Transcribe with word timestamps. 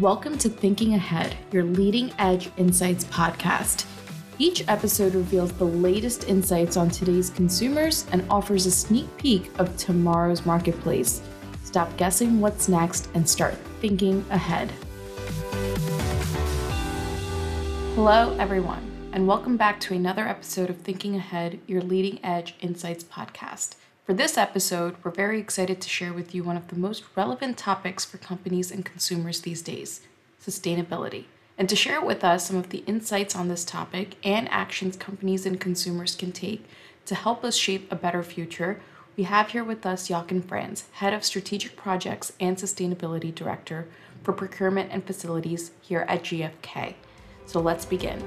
Welcome 0.00 0.38
to 0.38 0.48
Thinking 0.48 0.94
Ahead, 0.94 1.36
your 1.52 1.62
leading 1.62 2.12
edge 2.18 2.50
insights 2.56 3.04
podcast. 3.04 3.86
Each 4.40 4.66
episode 4.66 5.14
reveals 5.14 5.52
the 5.52 5.66
latest 5.66 6.28
insights 6.28 6.76
on 6.76 6.90
today's 6.90 7.30
consumers 7.30 8.04
and 8.10 8.26
offers 8.28 8.66
a 8.66 8.72
sneak 8.72 9.06
peek 9.18 9.52
of 9.60 9.76
tomorrow's 9.76 10.44
marketplace. 10.44 11.22
Stop 11.62 11.96
guessing 11.96 12.40
what's 12.40 12.68
next 12.68 13.08
and 13.14 13.28
start 13.28 13.54
thinking 13.80 14.24
ahead. 14.30 14.72
Hello, 17.94 18.36
everyone, 18.40 19.10
and 19.12 19.28
welcome 19.28 19.56
back 19.56 19.78
to 19.78 19.94
another 19.94 20.26
episode 20.26 20.70
of 20.70 20.78
Thinking 20.78 21.14
Ahead, 21.14 21.60
your 21.68 21.82
leading 21.82 22.18
edge 22.24 22.56
insights 22.62 23.04
podcast. 23.04 23.76
For 24.04 24.12
this 24.12 24.36
episode, 24.36 24.96
we're 25.02 25.10
very 25.10 25.40
excited 25.40 25.80
to 25.80 25.88
share 25.88 26.12
with 26.12 26.34
you 26.34 26.44
one 26.44 26.58
of 26.58 26.68
the 26.68 26.76
most 26.76 27.04
relevant 27.16 27.56
topics 27.56 28.04
for 28.04 28.18
companies 28.18 28.70
and 28.70 28.84
consumers 28.84 29.40
these 29.40 29.62
days 29.62 30.02
sustainability. 30.44 31.24
And 31.56 31.70
to 31.70 31.76
share 31.76 32.02
with 32.02 32.22
us 32.22 32.46
some 32.46 32.56
of 32.56 32.68
the 32.68 32.84
insights 32.86 33.34
on 33.34 33.48
this 33.48 33.64
topic 33.64 34.16
and 34.22 34.46
actions 34.50 34.96
companies 34.96 35.46
and 35.46 35.58
consumers 35.58 36.14
can 36.16 36.32
take 36.32 36.66
to 37.06 37.14
help 37.14 37.44
us 37.44 37.56
shape 37.56 37.90
a 37.90 37.96
better 37.96 38.22
future, 38.22 38.78
we 39.16 39.24
have 39.24 39.52
here 39.52 39.64
with 39.64 39.86
us 39.86 40.08
Jochen 40.08 40.42
Franz, 40.42 40.84
Head 40.92 41.14
of 41.14 41.24
Strategic 41.24 41.74
Projects 41.74 42.32
and 42.38 42.58
Sustainability 42.58 43.34
Director 43.34 43.88
for 44.22 44.34
Procurement 44.34 44.90
and 44.92 45.02
Facilities 45.02 45.70
here 45.80 46.04
at 46.10 46.24
GfK. 46.24 46.92
So 47.46 47.58
let's 47.58 47.86
begin. 47.86 48.22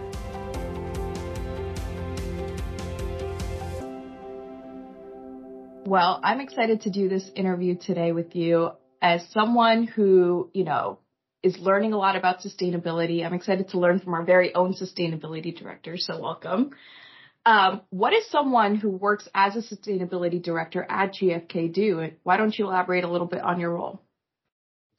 Well, 5.88 6.20
I'm 6.22 6.42
excited 6.42 6.82
to 6.82 6.90
do 6.90 7.08
this 7.08 7.32
interview 7.34 7.78
today 7.78 8.12
with 8.12 8.36
you 8.36 8.72
as 9.02 9.26
someone 9.30 9.88
who, 9.88 10.52
you 10.54 10.66
know, 10.66 11.00
is 11.42 11.58
learning 11.60 11.94
a 11.94 11.98
lot 11.98 12.18
about 12.18 12.42
sustainability. 12.42 13.26
I'm 13.26 13.34
excited 13.34 13.70
to 13.70 13.80
learn 13.80 14.02
from 14.02 14.14
our 14.14 14.26
very 14.26 14.54
own 14.54 14.74
sustainability 14.74 15.58
director, 15.58 15.96
so 15.96 16.20
welcome. 16.20 16.72
Um, 17.46 17.84
what 17.90 18.10
does 18.10 18.30
someone 18.30 18.76
who 18.76 18.90
works 18.90 19.30
as 19.34 19.56
a 19.56 19.62
sustainability 19.62 20.44
director 20.44 20.86
at 20.90 21.14
GfK 21.14 21.74
do? 21.74 22.12
Why 22.24 22.36
don't 22.36 22.60
you 22.60 22.66
elaborate 22.66 23.06
a 23.06 23.10
little 23.10 23.26
bit 23.26 23.40
on 23.40 23.58
your 23.58 23.70
role? 23.70 24.02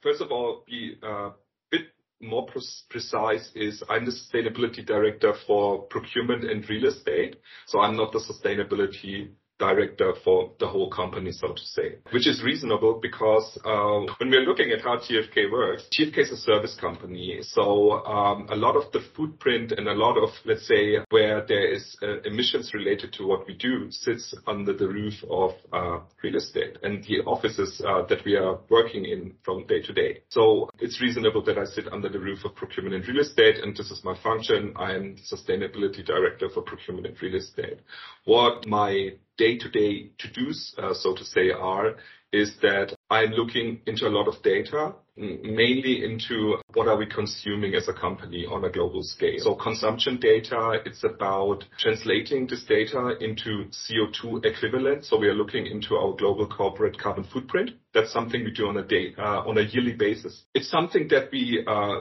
First 0.03 0.23
of 0.23 0.33
all, 0.33 0.65
be 0.67 0.97
a 1.03 1.07
uh, 1.07 1.33
bit 1.71 1.83
more 2.23 2.49
precise 2.89 3.51
is 3.55 3.83
I'm 3.91 4.07
the 4.07 4.13
sustainability 4.13 4.87
director 4.87 5.35
for 5.47 5.83
procurement 5.83 6.45
and 6.45 6.67
real 6.67 6.87
estate. 6.87 7.37
So 7.67 7.79
I'm 7.79 7.95
not 7.95 8.13
the 8.13 8.21
sustainability 8.21 9.33
director 9.59 10.13
for 10.25 10.53
the 10.61 10.67
whole 10.67 10.91
company, 10.91 11.33
so 11.33 11.49
to 11.49 11.65
say, 11.65 11.97
which 12.11 12.27
is 12.27 12.43
reasonable 12.43 12.99
because 13.01 13.59
uh, 13.65 14.13
when 14.19 14.31
we're 14.31 14.47
looking 14.47 14.71
at 14.71 14.81
how 14.81 14.97
GfK 14.97 15.51
works, 15.51 15.85
GfK 15.93 16.19
is 16.19 16.31
a 16.31 16.37
service 16.37 16.77
company. 16.81 17.41
So 17.43 18.05
um, 18.05 18.47
a 18.51 18.57
lot 18.57 18.77
of 18.77 18.91
the 18.93 19.01
footprint 19.17 19.73
and 19.73 19.89
a 19.89 19.95
lot 19.95 20.17
of, 20.17 20.31
let's 20.45 20.67
say, 20.67 20.99
where 21.11 21.45
there 21.47 21.73
is 21.73 21.97
uh, 22.03 22.21
emissions 22.23 22.73
related 22.75 23.13
to 23.15 23.27
what 23.27 23.47
we 23.47 23.55
do 23.55 23.91
sits 23.91 24.35
under 24.47 24.73
the 24.73 24.89
roof 24.89 25.15
of 25.31 25.53
uh, 25.73 26.01
real 26.23 26.37
estate 26.37 26.79
and 26.83 27.03
the 27.05 27.21
offices 27.27 27.83
uh, 27.87 28.07
that 28.07 28.25
we 28.25 28.37
are 28.37 28.59
working 28.71 29.05
in 29.05 29.35
from 29.45 29.67
day 29.67 29.81
to 29.83 29.93
day. 29.93 30.23
So 30.29 30.71
it's 30.79 31.01
reasonable 31.01 31.43
that 31.45 31.59
I 31.59 31.65
sit 31.65 31.93
under 31.93 32.09
the 32.09 32.21
roof 32.21 32.45
of 32.45 32.55
procurement 32.55 32.95
and 32.95 33.07
real 33.09 33.21
estate, 33.21 33.57
and 33.63 33.77
this 33.77 33.91
is 33.91 34.03
my 34.05 34.17
function. 34.23 34.75
I'm 34.77 35.17
sustainability 35.17 36.05
director 36.05 36.49
for 36.49 36.63
procurement 36.63 37.07
and 37.07 37.23
real 37.23 37.37
estate. 37.37 37.81
What 38.29 38.67
my 38.67 39.13
day-to-day 39.39 40.11
to-dos, 40.19 40.75
uh, 40.77 40.93
so 40.93 41.15
to 41.15 41.25
say, 41.25 41.51
are 41.51 41.95
is 42.31 42.53
that 42.61 42.95
I'm 43.09 43.31
looking 43.31 43.81
into 43.87 44.07
a 44.07 44.11
lot 44.11 44.29
of 44.29 44.43
data, 44.43 44.97
mainly 45.17 46.05
into 46.05 46.57
what 46.75 46.89
are 46.89 46.99
we 46.99 47.07
consuming 47.07 47.75
as 47.75 47.89
a 47.89 47.95
company 47.95 48.45
on 48.45 48.67
a 48.67 48.71
global 48.71 49.03
scale. 49.03 49.39
So 49.39 49.55
consumption 49.55 50.21
data, 50.21 50.79
it's 50.85 51.05
about 51.05 51.65
translating 51.79 52.47
this 52.47 52.65
data 52.65 53.17
into 53.19 53.71
CO2 53.71 54.45
equivalent. 54.45 55.07
So 55.07 55.19
we 55.19 55.29
are 55.29 55.35
looking 55.35 55.65
into 55.65 55.97
our 55.97 56.15
global 56.15 56.47
corporate 56.47 56.99
carbon 56.99 57.25
footprint. 57.25 57.71
That's 57.95 58.13
something 58.13 58.45
we 58.45 58.51
do 58.51 58.69
on 58.69 58.77
a 58.77 58.85
day, 58.85 59.15
uh, 59.17 59.49
on 59.49 59.57
a 59.57 59.63
yearly 59.63 59.95
basis. 59.95 60.45
It's 60.53 60.69
something 60.69 61.09
that 61.09 61.33
we, 61.33 61.65
uh, 61.67 62.01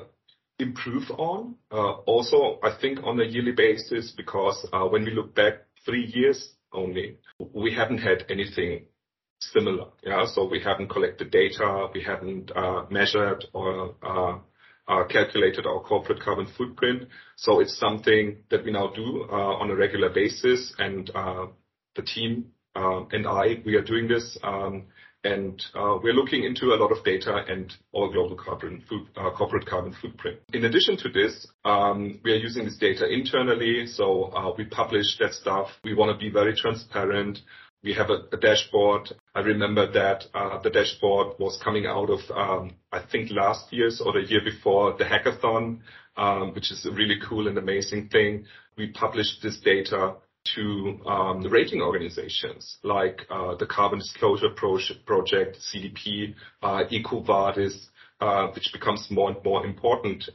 improve 0.59 1.09
on, 1.11 1.55
uh, 1.71 2.01
also, 2.11 2.59
I 2.63 2.71
think 2.81 2.99
on 3.03 3.17
a 3.21 3.23
yearly 3.23 3.53
basis, 3.53 4.11
because, 4.11 4.67
uh, 4.73 4.85
when 4.88 5.05
we 5.05 5.11
look 5.11 5.33
back 5.33 5.66
three 5.87 6.05
years 6.13 6.53
only. 6.73 7.17
We 7.39 7.73
haven't 7.73 7.99
had 7.99 8.25
anything 8.29 8.85
similar. 9.39 9.87
Yeah. 10.03 10.25
So 10.27 10.47
we 10.47 10.61
haven't 10.63 10.89
collected 10.89 11.31
data, 11.31 11.87
we 11.93 12.03
haven't 12.03 12.51
uh, 12.55 12.83
measured 12.91 13.45
or 13.53 13.95
uh, 14.03 14.37
uh, 14.87 15.07
calculated 15.07 15.65
our 15.65 15.81
corporate 15.81 16.21
carbon 16.21 16.47
footprint. 16.57 17.07
So 17.37 17.59
it's 17.59 17.77
something 17.77 18.37
that 18.51 18.63
we 18.63 18.71
now 18.71 18.91
do 18.93 19.23
on 19.29 19.69
a 19.69 19.75
regular 19.75 20.09
basis, 20.09 20.73
and 20.77 21.07
the 21.95 22.01
team 22.03 22.51
and 22.75 23.27
I, 23.27 23.61
we 23.65 23.75
are 23.75 23.83
doing 23.83 24.07
this. 24.07 24.37
And 25.27 25.61
we're 25.75 26.13
looking 26.13 26.45
into 26.45 26.67
a 26.67 26.77
lot 26.77 26.91
of 26.91 27.03
data 27.03 27.43
and 27.49 27.73
all 27.91 28.09
global 28.09 28.38
carbon 28.38 28.81
corporate 29.38 29.65
carbon 29.65 29.93
footprint. 30.01 30.39
In 30.53 30.63
addition 30.63 30.95
to 30.97 31.09
this, 31.09 31.45
um, 31.65 32.21
we 32.23 32.31
are 32.31 32.38
using 32.38 32.63
this 32.63 32.77
data 32.77 33.05
internally, 33.09 33.88
so 33.88 34.53
we 34.57 34.63
publish 34.65 35.17
that 35.19 35.33
stuff. 35.33 35.67
We 35.83 35.93
wanna 35.93 36.17
be 36.17 36.29
very 36.29 36.55
transparent. 36.55 37.39
We 37.83 37.93
have 37.93 38.09
a 38.09 38.38
dashboard. 38.38 39.11
I 39.35 39.41
remember 39.41 39.91
that 39.91 40.25
uh, 40.33 40.61
the 40.61 40.69
dashboard 40.69 41.38
was 41.39 41.59
coming 41.61 41.85
out 41.85 42.09
of, 42.09 42.19
um, 42.33 42.75
I 42.91 43.01
think 43.11 43.29
last 43.29 43.71
year's 43.71 44.01
or 44.01 44.13
the 44.13 44.25
year 44.27 44.41
before, 44.44 44.97
the 44.97 45.03
hackathon, 45.03 45.81
um, 46.15 46.53
which 46.55 46.71
is 46.71 46.85
a 46.85 46.91
really 46.91 47.19
cool 47.27 47.47
and 47.49 47.57
amazing 47.57 48.07
thing. 48.09 48.45
We 48.77 48.88
published 48.88 49.44
this 49.44 49.59
data 49.59 50.15
to 50.55 50.99
um, 51.05 51.41
the 51.41 51.49
rating 51.49 51.81
organizations 51.81 52.77
like 52.83 53.21
uh, 53.29 53.55
the 53.55 53.65
Carbon 53.65 53.99
Disclosure 53.99 54.49
Project, 54.55 55.57
CDP, 55.73 56.35
uh, 56.61 56.83
EcoVadis, 56.91 57.87
which 58.55 58.69
becomes 58.73 59.07
more 59.09 59.31
and 59.31 59.43
more 59.43 59.65
important 59.65 60.29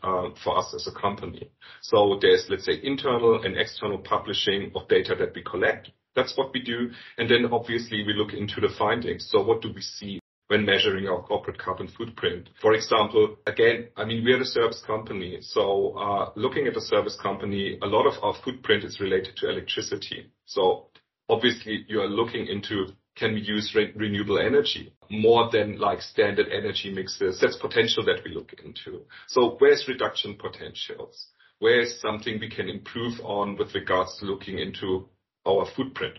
for 0.45 0.59
us 0.59 0.73
as 0.75 0.87
a 0.87 1.01
company. 1.01 1.51
So 1.81 2.19
There's, 2.21 2.47
let's 2.49 2.65
say, 2.65 2.81
internal 2.83 3.43
and 3.43 3.57
external 3.57 3.99
publishing 3.99 4.71
of 4.75 4.89
data 4.89 5.15
that 5.19 5.35
we 5.35 5.43
collect. 5.43 5.91
That's 6.15 6.37
what 6.37 6.53
we 6.53 6.63
do. 6.63 6.91
And 7.19 7.29
then 7.29 7.47
obviously 7.51 8.05
we 8.07 8.13
look 8.13 8.35
into 8.35 8.61
the 8.61 8.73
findings. 8.79 9.29
So 9.31 9.43
what 9.43 9.63
do 9.63 9.73
we 9.75 9.81
see 9.81 10.22
when 10.53 10.67
measuring 10.67 11.09
our 11.09 11.23
corporate 11.23 11.59
carbon 11.59 11.89
footprint? 11.89 12.51
For 12.61 12.75
example, 12.75 13.37
again, 13.47 13.89
I 13.97 14.05
mean, 14.05 14.23
we 14.23 14.33
are 14.35 14.41
a 14.43 14.45
service 14.45 14.83
company. 14.87 15.39
So 15.41 15.97
uh, 15.97 16.33
looking 16.37 16.67
at 16.67 16.77
a 16.77 16.81
service 16.81 17.17
company, 17.17 17.79
a 17.83 17.87
lot 17.87 18.07
of 18.07 18.23
our 18.23 18.35
footprint 18.45 18.85
is 18.85 19.01
related 19.01 19.35
to 19.39 19.49
electricity. 19.49 20.31
So 20.45 20.89
obviously 21.31 21.87
you 21.89 22.03
are 22.03 22.07
looking 22.21 22.47
into 22.47 22.89
can 23.17 23.33
we 23.33 23.41
use 23.41 23.73
re- 23.75 23.93
renewable 23.97 24.39
energy 24.39 24.93
more 25.09 25.51
than 25.51 25.79
like 25.79 26.03
standard 26.03 26.49
energy 26.53 26.93
mixes? 26.93 27.41
That's 27.41 27.57
potential 27.57 28.05
that 28.05 28.21
we 28.23 28.35
look 28.35 28.53
into. 28.63 29.03
So 29.29 29.57
where's 29.59 29.89
reduction 29.89 30.37
potentials? 30.39 31.29
Where 31.61 31.81
is 31.81 31.99
something 32.01 32.39
we 32.39 32.51
can 32.51 32.69
improve 32.69 33.21
on 33.23 33.57
with 33.57 33.75
regards 33.75 34.19
to 34.19 34.27
looking 34.27 34.59
into 34.59 35.09
our 35.47 35.67
footprint. 35.77 36.19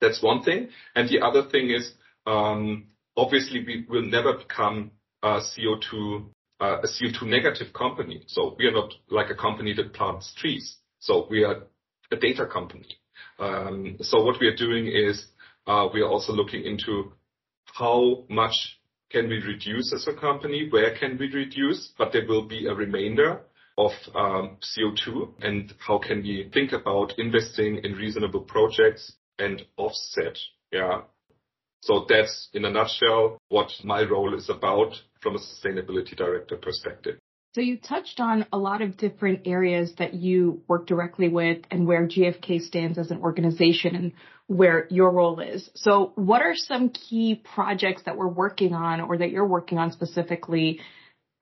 That's 0.00 0.22
one 0.22 0.42
thing. 0.42 0.68
And 0.94 1.08
the 1.08 1.20
other 1.20 1.48
thing 1.48 1.70
is, 1.70 1.92
um, 2.26 2.88
obviously, 3.16 3.64
we 3.64 3.86
will 3.88 4.02
never 4.02 4.38
become 4.38 4.90
a 5.22 5.40
CO2 5.40 6.26
uh, 6.60 6.78
a 6.82 6.86
CO2 6.86 7.26
negative 7.26 7.72
company. 7.72 8.22
So 8.28 8.54
we 8.58 8.66
are 8.66 8.72
not 8.72 8.92
like 9.10 9.30
a 9.30 9.34
company 9.34 9.74
that 9.74 9.92
plants 9.92 10.32
trees. 10.36 10.76
So 11.00 11.26
we 11.28 11.44
are 11.44 11.64
a 12.10 12.16
data 12.16 12.46
company. 12.46 12.96
Um, 13.38 13.96
so 14.00 14.22
what 14.22 14.40
we 14.40 14.46
are 14.46 14.56
doing 14.56 14.86
is 14.86 15.26
uh, 15.66 15.88
we 15.92 16.00
are 16.00 16.08
also 16.08 16.32
looking 16.32 16.64
into 16.64 17.12
how 17.64 18.24
much 18.28 18.54
can 19.10 19.28
we 19.28 19.38
reduce 19.38 19.92
as 19.92 20.06
a 20.06 20.18
company, 20.18 20.68
where 20.70 20.96
can 20.96 21.18
we 21.18 21.30
reduce, 21.30 21.92
but 21.98 22.12
there 22.12 22.26
will 22.26 22.46
be 22.46 22.66
a 22.66 22.74
remainder 22.74 23.40
of 23.76 23.92
um, 24.14 24.56
CO2 24.62 25.32
and 25.40 25.74
how 25.78 25.98
can 25.98 26.22
we 26.22 26.50
think 26.52 26.72
about 26.72 27.18
investing 27.18 27.78
in 27.82 27.92
reasonable 27.92 28.40
projects 28.40 29.12
and 29.38 29.62
offset. 29.76 30.38
So 31.84 32.06
that's 32.08 32.48
in 32.54 32.64
a 32.64 32.70
nutshell 32.70 33.38
what 33.50 33.70
my 33.84 34.02
role 34.04 34.34
is 34.34 34.48
about 34.48 34.94
from 35.20 35.36
a 35.36 35.38
sustainability 35.38 36.16
director 36.16 36.56
perspective. 36.56 37.18
So 37.54 37.60
you 37.60 37.76
touched 37.76 38.20
on 38.20 38.46
a 38.52 38.58
lot 38.58 38.80
of 38.80 38.96
different 38.96 39.42
areas 39.44 39.92
that 39.98 40.14
you 40.14 40.62
work 40.66 40.86
directly 40.86 41.28
with 41.28 41.58
and 41.70 41.86
where 41.86 42.08
GfK 42.08 42.62
stands 42.62 42.98
as 42.98 43.10
an 43.10 43.18
organization 43.18 43.94
and 43.94 44.12
where 44.46 44.88
your 44.90 45.10
role 45.10 45.38
is. 45.40 45.70
So 45.74 46.12
what 46.16 46.40
are 46.40 46.56
some 46.56 46.88
key 46.88 47.42
projects 47.54 48.02
that 48.06 48.16
we're 48.16 48.28
working 48.28 48.72
on 48.72 49.02
or 49.02 49.18
that 49.18 49.30
you're 49.30 49.46
working 49.46 49.78
on 49.78 49.92
specifically 49.92 50.80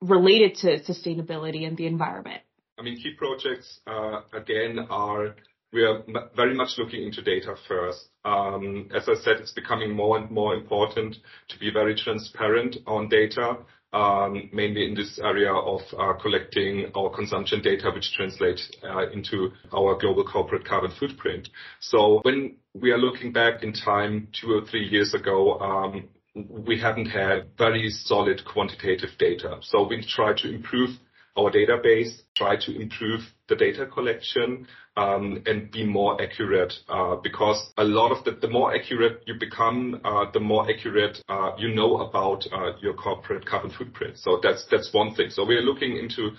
related 0.01 0.55
to 0.55 0.83
sustainability 0.83 1.65
and 1.65 1.77
the 1.77 1.87
environment? 1.87 2.41
I 2.77 2.81
mean, 2.81 2.97
key 2.97 3.13
projects, 3.17 3.79
uh, 3.87 4.21
again, 4.33 4.77
are 4.89 5.35
we 5.73 5.83
are 5.83 6.03
very 6.35 6.53
much 6.53 6.77
looking 6.77 7.03
into 7.03 7.21
data 7.21 7.55
first. 7.67 8.09
Um, 8.23 8.89
as 8.95 9.09
I 9.09 9.15
said, 9.15 9.37
it's 9.37 9.51
becoming 9.51 9.91
more 9.91 10.17
and 10.17 10.29
more 10.29 10.53
important 10.53 11.17
to 11.49 11.59
be 11.59 11.71
very 11.71 11.95
transparent 11.95 12.77
on 12.85 13.09
data. 13.09 13.57
Um, 13.91 14.49
mainly 14.51 14.85
in 14.87 14.95
this 14.95 15.19
area 15.23 15.53
of 15.53 15.81
collecting 16.19 16.91
our 16.95 17.11
consumption 17.11 17.61
data, 17.61 17.91
which 17.93 18.11
translates 18.15 18.71
into 19.13 19.51
our 19.71 19.95
global 19.99 20.23
corporate 20.23 20.65
carbon 20.65 20.91
footprint. 20.99 21.49
So 21.79 22.19
when 22.23 22.55
we 22.73 22.89
are 22.89 22.97
looking 22.97 23.31
back 23.31 23.61
in 23.61 23.71
time 23.71 24.29
two 24.33 24.51
or 24.51 24.65
three 24.65 24.87
years 24.87 25.13
ago, 25.13 25.59
um 25.59 26.09
we 26.35 26.79
haven't 26.79 27.05
had 27.05 27.55
very 27.57 27.89
solid 27.91 28.41
quantitative 28.45 29.11
data. 29.19 29.59
So 29.61 29.87
we 29.87 30.03
try 30.03 30.33
to 30.37 30.49
improve 30.49 30.89
our 31.37 31.51
database, 31.51 32.21
try 32.35 32.55
to 32.55 32.79
improve 32.79 33.21
the 33.47 33.55
data 33.55 33.85
collection, 33.85 34.67
um, 34.95 35.41
and 35.47 35.71
be 35.71 35.83
more 35.83 36.21
accurate, 36.21 36.73
uh, 36.87 37.15
because 37.15 37.73
a 37.77 37.83
lot 37.83 38.11
of 38.11 38.23
the 38.25 38.31
the 38.31 38.47
more 38.47 38.75
accurate 38.75 39.23
you 39.25 39.33
become, 39.39 39.99
uh, 40.03 40.25
the 40.31 40.39
more 40.39 40.69
accurate 40.69 41.17
uh, 41.29 41.51
you 41.57 41.73
know 41.73 41.97
about 41.97 42.45
your 42.81 42.93
corporate 42.93 43.45
carbon 43.45 43.71
footprint. 43.71 44.17
So 44.17 44.39
that's 44.43 44.65
that's 44.69 44.93
one 44.93 45.15
thing. 45.15 45.29
So 45.31 45.45
we 45.45 45.55
are 45.55 45.61
looking 45.61 45.97
into 45.97 46.31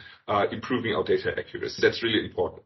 improving 0.53 0.95
our 0.95 1.05
data 1.05 1.33
accuracy. 1.37 1.83
That's 1.83 2.03
really 2.03 2.25
important. 2.25 2.63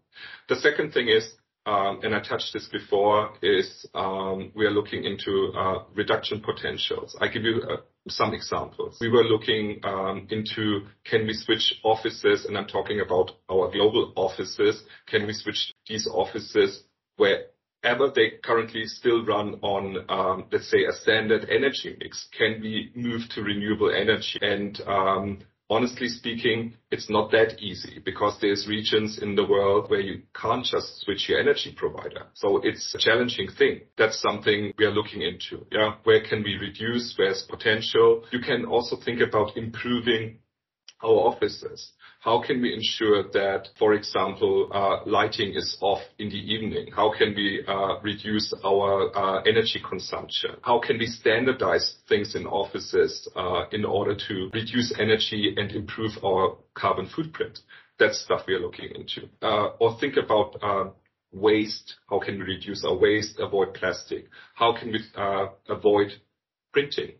The 0.48 0.56
second 0.56 0.92
thing 0.92 1.08
is, 1.08 1.32
um, 1.64 2.00
and 2.02 2.14
I 2.14 2.20
touched 2.20 2.52
this 2.52 2.69
before, 2.69 3.32
is 3.42 3.86
um, 3.94 4.52
we 4.54 4.66
are 4.66 4.70
looking 4.70 5.04
into 5.04 5.52
reduction 5.94 6.40
potentials. 6.40 7.16
I 7.20 7.28
give 7.28 7.44
you 7.44 7.62
some 8.08 8.34
examples. 8.34 8.99
We 9.00 9.08
were 9.08 9.25
looking 9.25 9.81
um, 9.84 10.26
into 10.31 10.87
can 11.05 11.26
we 11.26 11.34
switch 11.34 11.75
offices, 11.82 12.44
and 12.46 12.56
I'm 12.56 12.66
talking 12.66 13.00
about 13.00 13.32
our 13.50 13.70
global 13.70 14.12
offices. 14.16 14.82
Can 15.06 15.26
we 15.26 15.32
switch 15.32 15.72
these 15.88 16.06
offices 16.06 16.84
wherever 17.16 18.10
they 18.14 18.32
currently 18.43 18.84
still 18.87 19.25
run 19.25 19.55
on, 19.62 20.05
um, 20.08 20.44
let's 20.50 20.70
say, 20.70 20.84
a 20.84 20.93
standard 20.93 21.49
energy 21.50 21.96
mix? 21.99 22.28
Can 22.37 22.60
we 22.60 22.93
move 22.94 23.22
to 23.34 23.43
renewable 23.43 23.90
energy? 23.90 24.38
Um, 24.87 25.40
Honestly 25.70 26.09
speaking, 26.09 26.75
it's 26.91 27.11
not 27.11 27.31
that 27.31 27.61
easy 27.61 28.00
because 28.03 28.38
there's 28.41 28.67
regions 28.67 29.19
in 29.20 29.35
the 29.35 29.44
world 29.44 29.91
where 29.91 30.00
you 30.00 30.23
can't 30.35 30.65
just 30.65 31.03
switch 31.03 31.29
your 31.29 31.38
energy 31.38 31.75
provider. 31.76 32.26
So 32.32 32.61
it's 32.65 32.94
a 32.94 32.99
challenging 32.99 33.49
thing. 33.50 33.82
That's 33.99 34.19
something 34.20 34.73
we 34.79 34.87
are 34.87 34.91
looking 34.91 35.20
into. 35.20 35.67
Yeah. 35.70 35.97
Where 36.05 36.23
can 36.23 36.43
we 36.43 36.55
reduce? 36.55 37.15
Where's 37.19 37.43
potential? 37.43 38.25
You 38.31 38.41
can 38.41 38.65
also 38.65 38.97
think 38.97 39.20
about 39.20 39.59
improving 39.59 40.38
our 41.03 41.11
offices. 41.11 41.93
How 42.20 42.43
can 42.43 42.61
we 42.61 42.75
ensure 42.75 43.23
that, 43.32 43.69
for 43.79 43.94
example, 43.94 44.70
uh 44.73 45.09
lighting 45.09 45.55
is 45.55 45.79
off 45.81 46.03
in 46.19 46.29
the 46.29 46.43
evening? 46.55 46.88
How 46.94 47.12
can 47.17 47.35
we 47.35 47.62
reduce 48.03 48.53
our 48.65 49.47
energy 49.47 49.81
consumption? 49.88 50.56
How 50.62 50.81
can 50.81 50.99
we 50.99 51.06
standardize 51.06 51.94
things 52.09 52.35
in 52.35 52.44
offices 52.47 53.29
uh 53.37 53.65
in 53.70 53.85
order 53.85 54.17
to 54.29 54.50
reduce 54.53 54.93
energy 54.99 55.55
and 55.56 55.70
improve 55.70 56.12
our 56.25 56.56
carbon 56.75 57.06
footprint? 57.15 57.61
That's 58.00 58.21
stuff 58.21 58.43
we 58.49 58.55
are 58.55 58.61
looking 58.61 58.91
into. 58.94 59.29
Or 59.81 59.97
think 60.00 60.17
about 60.17 60.56
uh 60.61 60.91
waste. 61.32 61.94
How 62.11 62.19
can 62.19 62.38
we 62.38 62.44
reduce 62.55 62.85
our 62.85 62.97
waste, 62.97 63.38
avoid 63.38 63.75
plastic? 63.75 64.29
How 64.55 64.73
can 64.79 64.91
we 64.91 65.00
avoid 65.69 66.09
printing? 66.73 67.12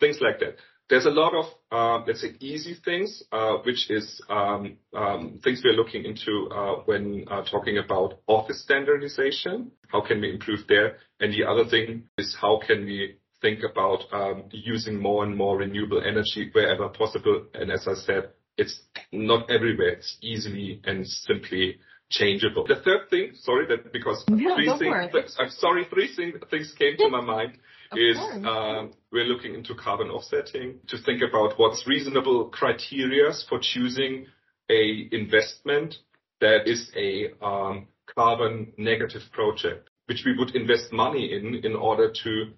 Things 0.00 0.18
like 0.20 0.40
that. 0.40 0.56
There's 0.90 1.06
a 1.06 1.10
lot 1.10 1.32
of, 1.34 1.46
uh, 1.72 2.04
let's 2.06 2.20
say, 2.20 2.34
easy 2.40 2.76
things, 2.84 3.22
uh, 3.32 3.54
which 3.64 3.90
is 3.90 4.20
um, 4.28 4.76
um, 4.94 5.40
things 5.42 5.62
we 5.64 5.70
are 5.70 5.74
looking 5.74 6.04
into 6.04 6.48
uh, 6.54 6.82
when 6.84 7.24
talking 7.50 7.78
about 7.78 8.20
office 8.26 8.62
standardization. 8.62 9.72
How 9.88 10.02
can 10.02 10.20
we 10.20 10.30
improve 10.30 10.60
there? 10.68 10.98
And 11.20 11.32
the 11.32 11.44
other 11.44 11.64
thing 11.68 12.04
is 12.18 12.36
how 12.38 12.60
can 12.66 12.84
we 12.84 13.16
think 13.40 13.60
about 13.62 14.00
um, 14.12 14.44
using 14.50 15.00
more 15.00 15.24
and 15.24 15.34
more 15.36 15.56
renewable 15.56 16.02
energy 16.06 16.50
wherever 16.52 16.88
possible? 16.90 17.46
And 17.54 17.72
as 17.72 17.86
I 17.88 17.94
said, 17.94 18.30
it's 18.58 18.80
not 19.10 19.50
everywhere. 19.50 19.94
It's 19.94 20.16
easily 20.20 20.82
and 20.84 21.06
simply 21.06 21.78
changeable. 22.10 22.66
The 22.66 22.82
third 22.84 23.10
thing, 23.10 23.32
sorry, 23.34 23.66
that 23.68 23.92
because 23.92 24.22
three 24.28 24.36
things. 24.36 24.66
No, 24.66 24.78
go 24.78 24.78
for 24.78 25.00
it. 25.00 25.30
I'm 25.38 25.50
sorry, 25.50 25.86
three 25.90 26.14
things 26.50 26.74
came 26.78 26.96
to 26.98 27.08
my 27.08 27.20
mind. 27.20 27.58
Of 27.90 27.98
course. 28.16 28.96
We're 29.12 29.24
looking 29.24 29.54
into 29.54 29.74
carbon 29.74 30.08
offsetting 30.08 30.80
to 30.88 30.98
think 30.98 31.22
about 31.22 31.58
what's 31.58 31.86
reasonable 31.86 32.46
criteria 32.48 33.30
for 33.48 33.58
choosing 33.60 34.26
a 34.70 35.08
investment 35.12 35.96
that 36.40 36.66
is 36.66 36.90
a 36.96 37.32
um, 37.44 37.86
carbon 38.16 38.72
negative 38.76 39.22
project, 39.32 39.88
which 40.06 40.22
we 40.26 40.36
would 40.36 40.54
invest 40.54 40.92
money 40.92 41.32
in 41.32 41.64
in 41.64 41.74
order 41.76 42.12
to 42.24 42.52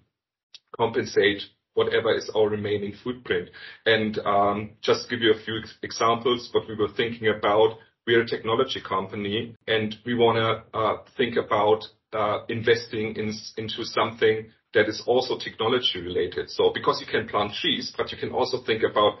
compensate 0.75 1.43
whatever 1.73 2.15
is 2.15 2.29
our 2.35 2.49
remaining 2.49 2.93
footprint. 3.03 3.49
And 3.85 4.17
um, 4.25 4.71
just 4.81 5.03
to 5.03 5.15
give 5.15 5.21
you 5.21 5.31
a 5.33 5.39
few 5.45 5.61
examples, 5.83 6.49
what 6.51 6.67
we 6.67 6.75
were 6.75 6.91
thinking 6.97 7.27
about, 7.27 7.77
we 8.07 8.15
are 8.15 8.21
a 8.21 8.27
technology 8.27 8.81
company, 8.81 9.55
and 9.67 9.95
we 10.05 10.15
wanna 10.15 10.63
uh, 10.73 10.95
think 11.17 11.35
about 11.37 11.83
uh, 12.13 12.39
investing 12.49 13.15
into 13.15 13.85
something 13.85 14.47
that 14.73 14.87
is 14.87 15.01
also 15.05 15.37
technology 15.37 15.99
related. 16.01 16.49
So 16.49 16.71
because 16.73 17.01
you 17.01 17.07
can 17.07 17.27
plant 17.27 17.53
trees, 17.53 17.93
but 17.97 18.11
you 18.11 18.17
can 18.17 18.31
also 18.31 18.57
think 18.65 18.83
about 18.83 19.19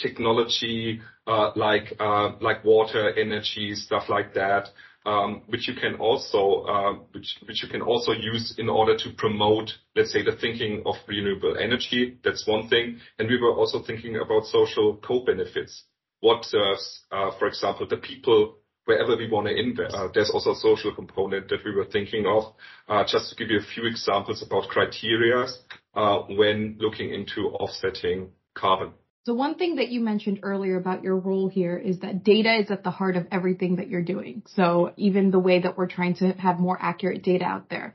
technology 0.00 1.00
uh 1.26 1.50
like 1.56 1.94
uh 2.00 2.32
like 2.40 2.64
water, 2.64 3.12
energy, 3.18 3.74
stuff 3.74 4.04
like 4.08 4.34
that, 4.34 4.68
um 5.04 5.42
which 5.46 5.66
you 5.68 5.74
can 5.74 5.96
also 5.96 6.62
uh 6.62 6.92
which 7.12 7.38
which 7.46 7.62
you 7.62 7.68
can 7.68 7.82
also 7.82 8.12
use 8.12 8.54
in 8.58 8.68
order 8.68 8.96
to 8.96 9.10
promote, 9.16 9.70
let's 9.96 10.12
say, 10.12 10.22
the 10.22 10.36
thinking 10.40 10.82
of 10.86 10.94
renewable 11.08 11.56
energy. 11.58 12.18
That's 12.22 12.46
one 12.46 12.68
thing. 12.68 13.00
And 13.18 13.28
we 13.28 13.40
were 13.40 13.52
also 13.54 13.82
thinking 13.82 14.16
about 14.16 14.44
social 14.46 14.96
co-benefits. 14.98 15.84
What 16.20 16.44
serves, 16.44 17.04
for 17.38 17.46
example, 17.46 17.86
the 17.88 17.96
people 17.96 18.57
wherever 18.88 19.14
we 19.16 19.28
wanna 19.30 19.50
invest. 19.50 19.94
Uh, 19.94 20.08
there's 20.14 20.30
also 20.30 20.52
a 20.52 20.56
social 20.56 20.94
component 20.94 21.46
that 21.50 21.62
we 21.62 21.74
were 21.74 21.84
thinking 21.84 22.24
of. 22.26 22.54
Uh, 22.88 23.04
just 23.04 23.28
to 23.28 23.36
give 23.36 23.50
you 23.50 23.58
a 23.58 23.68
few 23.74 23.84
examples 23.84 24.42
about 24.42 24.66
criteria 24.68 25.46
uh, 25.94 26.20
when 26.40 26.76
looking 26.80 27.12
into 27.12 27.48
offsetting 27.48 28.30
carbon. 28.54 28.92
So 29.26 29.34
one 29.34 29.56
thing 29.56 29.76
that 29.76 29.88
you 29.88 30.00
mentioned 30.00 30.38
earlier 30.42 30.78
about 30.78 31.02
your 31.02 31.18
role 31.18 31.48
here 31.48 31.76
is 31.76 31.98
that 31.98 32.24
data 32.24 32.60
is 32.62 32.70
at 32.70 32.82
the 32.82 32.90
heart 32.90 33.14
of 33.14 33.26
everything 33.30 33.76
that 33.76 33.88
you're 33.88 34.08
doing. 34.14 34.42
So 34.46 34.94
even 34.96 35.30
the 35.30 35.38
way 35.38 35.60
that 35.60 35.76
we're 35.76 35.86
trying 35.98 36.14
to 36.16 36.32
have 36.32 36.58
more 36.58 36.78
accurate 36.80 37.22
data 37.22 37.44
out 37.44 37.68
there. 37.68 37.94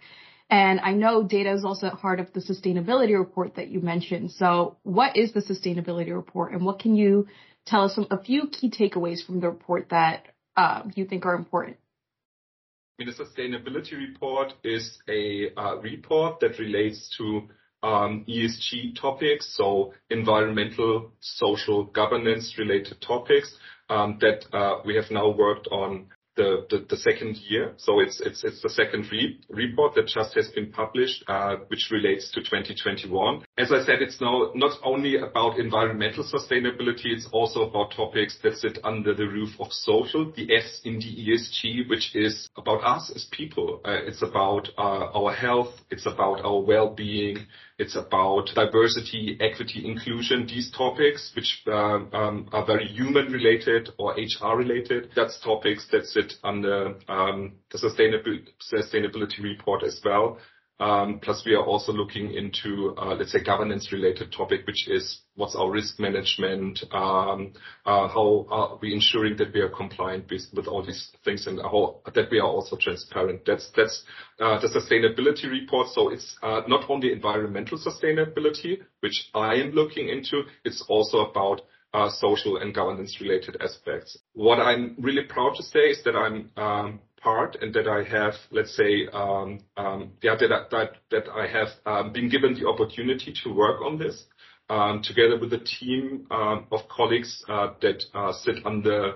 And 0.52 0.80
I 0.80 0.94
know 0.94 1.24
data 1.24 1.52
is 1.54 1.66
also 1.66 1.88
at 1.88 1.94
heart 1.94 2.20
of 2.20 2.32
the 2.34 2.40
sustainability 2.40 3.18
report 3.18 3.56
that 3.56 3.70
you 3.70 3.80
mentioned. 3.80 4.30
So 4.34 4.78
what 4.84 5.18
is 5.18 5.34
the 5.34 5.42
sustainability 5.42 6.14
report, 6.14 6.54
and 6.54 6.64
what 6.64 6.78
can 6.78 6.96
you 6.96 7.26
tell 7.66 7.86
us 7.86 7.98
a 8.12 8.22
few 8.22 8.48
key 8.50 8.70
takeaways 8.70 9.26
from 9.26 9.40
the 9.40 9.50
report 9.50 9.90
that 9.90 10.28
you 10.96 11.06
think 11.06 11.26
are 11.26 11.36
important? 11.36 11.78
I 13.00 13.04
mean, 13.04 13.14
the 13.16 13.24
sustainability 13.24 13.98
report 13.98 14.54
is 14.64 15.00
a 15.10 15.52
uh, 15.58 15.78
report 15.78 16.40
that 16.42 16.60
relates 16.60 17.14
to 17.18 17.50
um, 17.82 18.26
ESG 18.30 19.00
topics, 19.00 19.56
so 19.58 19.94
environmental, 20.10 21.12
social, 21.20 21.86
governance 21.86 22.56
related 22.58 23.02
topics 23.02 23.56
um, 23.90 24.20
that 24.22 24.46
uh, 24.56 24.82
we 24.86 24.96
have 24.96 25.12
now 25.12 25.30
worked 25.30 25.68
on 25.68 26.08
the 26.36 26.98
second 26.98 27.38
year. 27.50 27.74
So 27.78 28.00
it's 28.00 28.20
it's 28.22 28.44
it's 28.44 28.62
the 28.62 28.70
second 28.70 29.06
report 29.50 29.96
that 29.96 30.08
just 30.08 30.34
has 30.36 30.50
been 30.50 30.72
published, 30.72 31.24
uh, 31.28 31.58
which 31.68 31.90
relates 31.92 32.32
to 32.32 32.42
2021. 32.42 33.44
As 33.58 33.72
I 33.72 33.84
said, 33.86 34.02
it's 34.02 34.20
now 34.22 34.52
not 34.56 34.78
only 34.84 35.18
about 35.18 35.60
environmental 35.60 36.24
sustainability, 36.24 37.06
it's 37.06 37.28
also 37.32 37.62
about 37.70 37.92
topics 37.96 38.38
that 38.44 38.58
sit 38.58 38.80
under 38.84 39.14
the 39.14 39.28
roof 39.28 39.52
of 39.60 39.72
social, 39.72 40.32
the 40.36 40.56
S 40.56 40.82
in 40.84 41.00
the 41.00 41.30
ESG, 41.30 41.90
which 41.90 42.16
is 42.16 42.50
about 42.58 42.84
us 42.84 43.12
as 43.16 43.26
people. 43.32 43.82
Uh, 43.86 43.98
it's 44.06 44.22
about 44.22 44.70
uh, 44.78 45.10
our 45.14 45.34
health, 45.34 45.74
it's 45.90 46.06
about 46.06 46.44
our 46.44 46.60
well-being, 46.60 47.46
it's 47.84 47.98
about 47.98 48.50
diversity, 48.56 49.38
equity, 49.42 49.86
inclusion. 49.86 50.48
These 50.48 50.72
topics 50.72 51.32
which 51.36 51.62
um, 51.68 52.10
um, 52.14 52.50
are 52.54 52.66
very 52.66 52.88
human 52.88 53.32
related 53.32 53.90
or 53.98 54.16
HR 54.16 54.56
related, 54.56 55.10
that's 55.16 55.38
topics 55.44 55.86
that 55.92 56.06
sit 56.06 56.34
under 56.44 56.96
um, 57.10 57.54
the 57.72 57.78
sustainability 57.78 59.44
report 59.44 59.84
as 59.84 60.00
well. 60.04 60.40
Um, 60.80 61.20
plus 61.22 61.44
we 61.46 61.54
are 61.54 61.64
also 61.64 61.94
looking 61.94 62.34
into, 62.34 62.96
uh, 62.98 63.16
let's 63.16 63.32
say, 63.32 63.44
governance 63.44 63.94
related 63.94 64.32
topic, 64.32 64.66
which 64.66 64.88
is 64.90 65.22
what's 65.36 65.56
our 65.56 65.70
risk 65.70 66.00
management, 66.00 66.84
um, 66.92 67.54
uh, 67.86 68.08
how 68.08 68.46
are 68.50 68.80
we 68.82 68.94
ensuring 68.94 69.38
that 69.38 69.54
we 69.54 69.62
are 69.62 69.70
compliant 69.70 70.30
with 70.30 70.68
all 70.68 70.84
these 70.84 71.12
things 71.24 71.46
and 71.48 71.60
that 71.60 72.28
we 72.32 72.40
are 72.40 72.48
also 72.48 72.76
transparent. 72.76 73.42
That's 73.46 73.70
that's 73.76 74.04
uh 74.40 74.60
the 74.60 74.68
sustainability 74.68 75.50
report. 75.50 75.90
So 75.90 76.10
it's 76.10 76.36
uh, 76.42 76.62
not 76.68 76.90
only 76.90 77.12
environmental 77.12 77.78
sustainability, 77.78 78.80
which 79.02 79.30
I 79.34 79.56
am 79.56 79.72
looking 79.72 80.10
into, 80.10 80.44
it's 80.66 80.84
also 80.90 81.30
about 81.30 81.62
social 82.10 82.58
and 82.58 82.74
governance 82.74 83.22
related 83.22 83.58
aspects. 83.62 84.18
What 84.34 84.60
I'm 84.60 84.96
really 85.00 85.24
proud 85.24 85.54
to 85.58 85.64
say 85.64 85.92
is 85.92 86.04
that 86.06 86.16
I'm 86.16 86.50
um, 86.58 87.00
part 87.24 87.58
and 87.62 87.74
that 87.74 87.88
I 87.88 88.04
have, 88.04 88.34
let's 88.52 88.76
say, 88.76 89.08
um, 89.14 89.60
um, 89.78 90.12
that 90.22 91.24
I 91.34 91.48
have 91.48 91.70
um, 91.86 92.12
been 92.12 92.30
given 92.30 92.54
the 92.54 92.68
opportunity 92.68 93.34
to 93.44 93.54
work 93.54 93.82
on 93.82 93.98
this. 93.98 94.26
together 95.04 95.38
with 95.40 95.54
a 95.54 95.64
team 95.80 96.28
of 96.30 96.82
colleagues 96.90 97.44
uh, 97.48 97.74
that 97.82 98.04
uh, 98.14 98.34
sit 98.34 98.58
under 98.66 99.14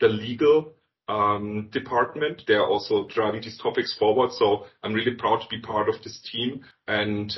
the 0.00 0.08
legal 0.08 0.74
department. 1.70 2.42
They 2.46 2.54
are 2.54 2.66
also 2.66 3.06
driving 3.08 3.42
these 3.42 3.58
topics 3.58 3.96
forward. 3.98 4.30
So 4.32 4.66
I'm 4.82 4.94
really 4.94 5.14
proud 5.14 5.40
to 5.40 5.48
be 5.48 5.60
part 5.60 5.88
of 5.88 5.96
this 6.02 6.20
team 6.30 6.64
and 6.86 7.30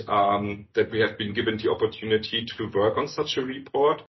that 0.75 0.91
we 0.93 1.01
have 1.01 1.19
been 1.19 1.35
given 1.35 1.57
the 1.59 1.71
opportunity 1.71 2.47
to 2.57 2.71
work 2.75 2.97
on 2.97 3.09
such 3.09 3.37
a 3.37 3.43
report. 3.43 4.03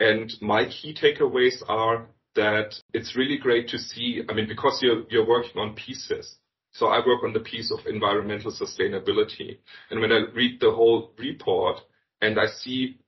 And 0.00 0.32
my 0.40 0.66
key 0.66 0.94
takeaways 0.94 1.56
are 1.68 2.06
that 2.38 2.74
it's 2.94 3.16
really 3.16 3.36
great 3.36 3.68
to 3.68 3.78
see, 3.78 4.22
I 4.28 4.32
mean, 4.32 4.46
because 4.46 4.80
you're 4.80 5.26
working 5.26 5.60
on 5.60 5.74
pieces. 5.74 6.36
So 6.72 6.86
I 6.86 6.98
work 7.04 7.24
on 7.24 7.32
the 7.32 7.40
piece 7.40 7.72
of 7.72 7.80
environmental 7.86 8.52
sustainability. 8.52 9.58
And 9.90 10.00
when 10.00 10.12
I 10.12 10.20
read 10.32 10.60
the 10.60 10.70
whole 10.70 11.12
report 11.18 11.80
and 12.22 12.38
I 12.38 12.46
see 12.46 12.98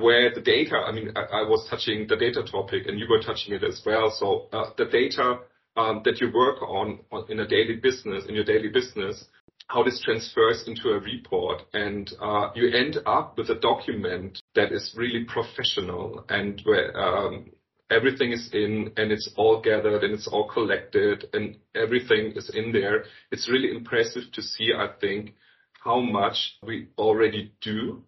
where 0.00 0.34
the 0.34 0.40
data, 0.40 0.76
I 0.76 0.92
mean, 0.92 1.12
I 1.14 1.42
was 1.42 1.68
touching 1.68 2.06
the 2.08 2.16
data 2.16 2.42
topic 2.50 2.86
and 2.86 2.98
you 2.98 3.06
were 3.10 3.20
touching 3.20 3.52
it 3.52 3.62
as 3.62 3.82
well. 3.84 4.10
So 4.10 4.48
uh, 4.56 4.70
the 4.78 4.86
data 4.86 5.40
um, 5.76 6.00
that 6.06 6.20
you 6.22 6.32
work 6.32 6.62
on 6.62 7.00
in 7.28 7.40
a 7.40 7.46
daily 7.46 7.76
business, 7.76 8.24
in 8.26 8.34
your 8.34 8.44
daily 8.44 8.68
business, 8.68 9.26
how 9.66 9.82
this 9.82 10.00
transfers 10.02 10.64
into 10.66 10.88
a 10.90 11.00
report. 11.00 11.62
And 11.74 12.10
uh, 12.20 12.50
you 12.54 12.74
end 12.74 12.96
up 13.04 13.36
with 13.36 13.50
a 13.50 13.60
document 13.60 14.40
that 14.54 14.72
is 14.72 14.94
really 14.96 15.24
professional 15.24 16.24
and 16.30 16.60
where 16.64 16.96
um, 16.98 17.50
everything 17.92 18.32
is 18.32 18.48
in 18.52 18.92
and 18.96 19.12
it's 19.12 19.30
all 19.36 19.60
gathered 19.60 20.02
and 20.02 20.14
it's 20.14 20.28
all 20.28 20.48
collected 20.48 21.26
and 21.32 21.56
everything 21.74 22.32
is 22.34 22.50
in 22.54 22.72
there. 22.72 23.04
It's 23.30 23.50
really 23.50 23.70
impressive 23.70 24.24
to 24.32 24.42
see, 24.42 24.72
I 24.76 24.88
think, 25.00 25.34
how 25.84 26.00
much 26.00 26.56
we 26.62 26.88
already 26.96 27.52
do, 27.60 28.02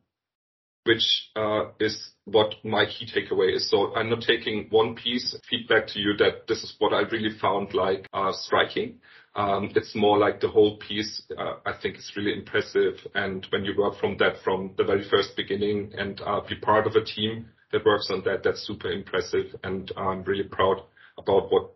which 0.85 1.31
uh, 1.37 1.71
is 1.81 2.13
what 2.25 2.55
my 2.65 2.87
key 2.87 3.07
takeaway 3.07 3.55
is. 3.57 3.71
So 3.71 3.95
I'm 3.95 4.11
not 4.11 4.23
taking 4.23 4.69
one 4.71 4.95
piece 4.95 5.37
feedback 5.49 5.89
to 5.89 5.99
you 5.99 6.17
that 6.19 6.47
this 6.49 6.63
is 6.63 6.75
what 6.79 6.93
I 6.93 7.01
really 7.01 7.37
found 7.39 7.75
like 7.75 8.07
uh, 8.13 8.33
striking. 8.33 9.01
Um, 9.37 9.73
it's 9.75 9.97
more 9.97 10.17
like 10.17 10.41
the 10.41 10.49
whole 10.49 10.79
piece, 10.79 11.23
uh, 11.37 11.57
I 11.67 11.73
think 11.83 11.97
it's 11.97 12.13
really 12.17 12.33
impressive. 12.33 12.95
And 13.17 13.45
when 13.51 13.65
you 13.65 13.75
work 13.77 13.99
from 13.99 14.17
that 14.19 14.37
from 14.45 14.75
the 14.79 14.85
very 14.85 15.09
first 15.11 15.37
beginning 15.37 15.93
and 15.99 16.21
be 16.49 16.55
part 16.57 16.87
of 16.87 16.95
a 16.95 17.05
team 17.05 17.49
that 17.75 17.85
works 17.85 18.09
on 18.11 18.23
that. 18.25 18.45
that's 18.45 18.65
super 18.67 18.91
impressive. 18.91 19.47
And 19.65 19.91
I'm 19.97 20.23
really 20.23 20.45
proud 20.45 20.83
about 21.19 21.53
what 21.53 21.73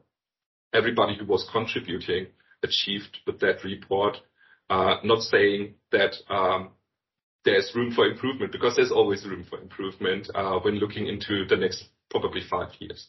everybody 0.72 1.16
who 1.18 1.26
was 1.26 1.48
contributing 1.52 2.28
achieved 2.62 3.18
with 3.26 3.40
that 3.40 3.64
report. 3.64 4.16
Uh, 4.70 4.96
not 5.02 5.22
saying 5.22 5.74
that 5.90 6.14
um, 6.30 6.70
there's 7.44 7.72
room 7.74 7.92
for 7.92 8.06
improvement 8.06 8.52
because 8.52 8.76
there's 8.76 8.92
always 8.92 9.26
room 9.26 9.44
for 9.48 9.60
improvement 9.60 10.28
uh, 10.34 10.58
when 10.60 10.76
looking 10.76 11.08
into 11.08 11.44
the 11.48 11.56
next 11.56 11.84
probably 12.10 12.42
five 12.48 12.68
years. 12.78 13.08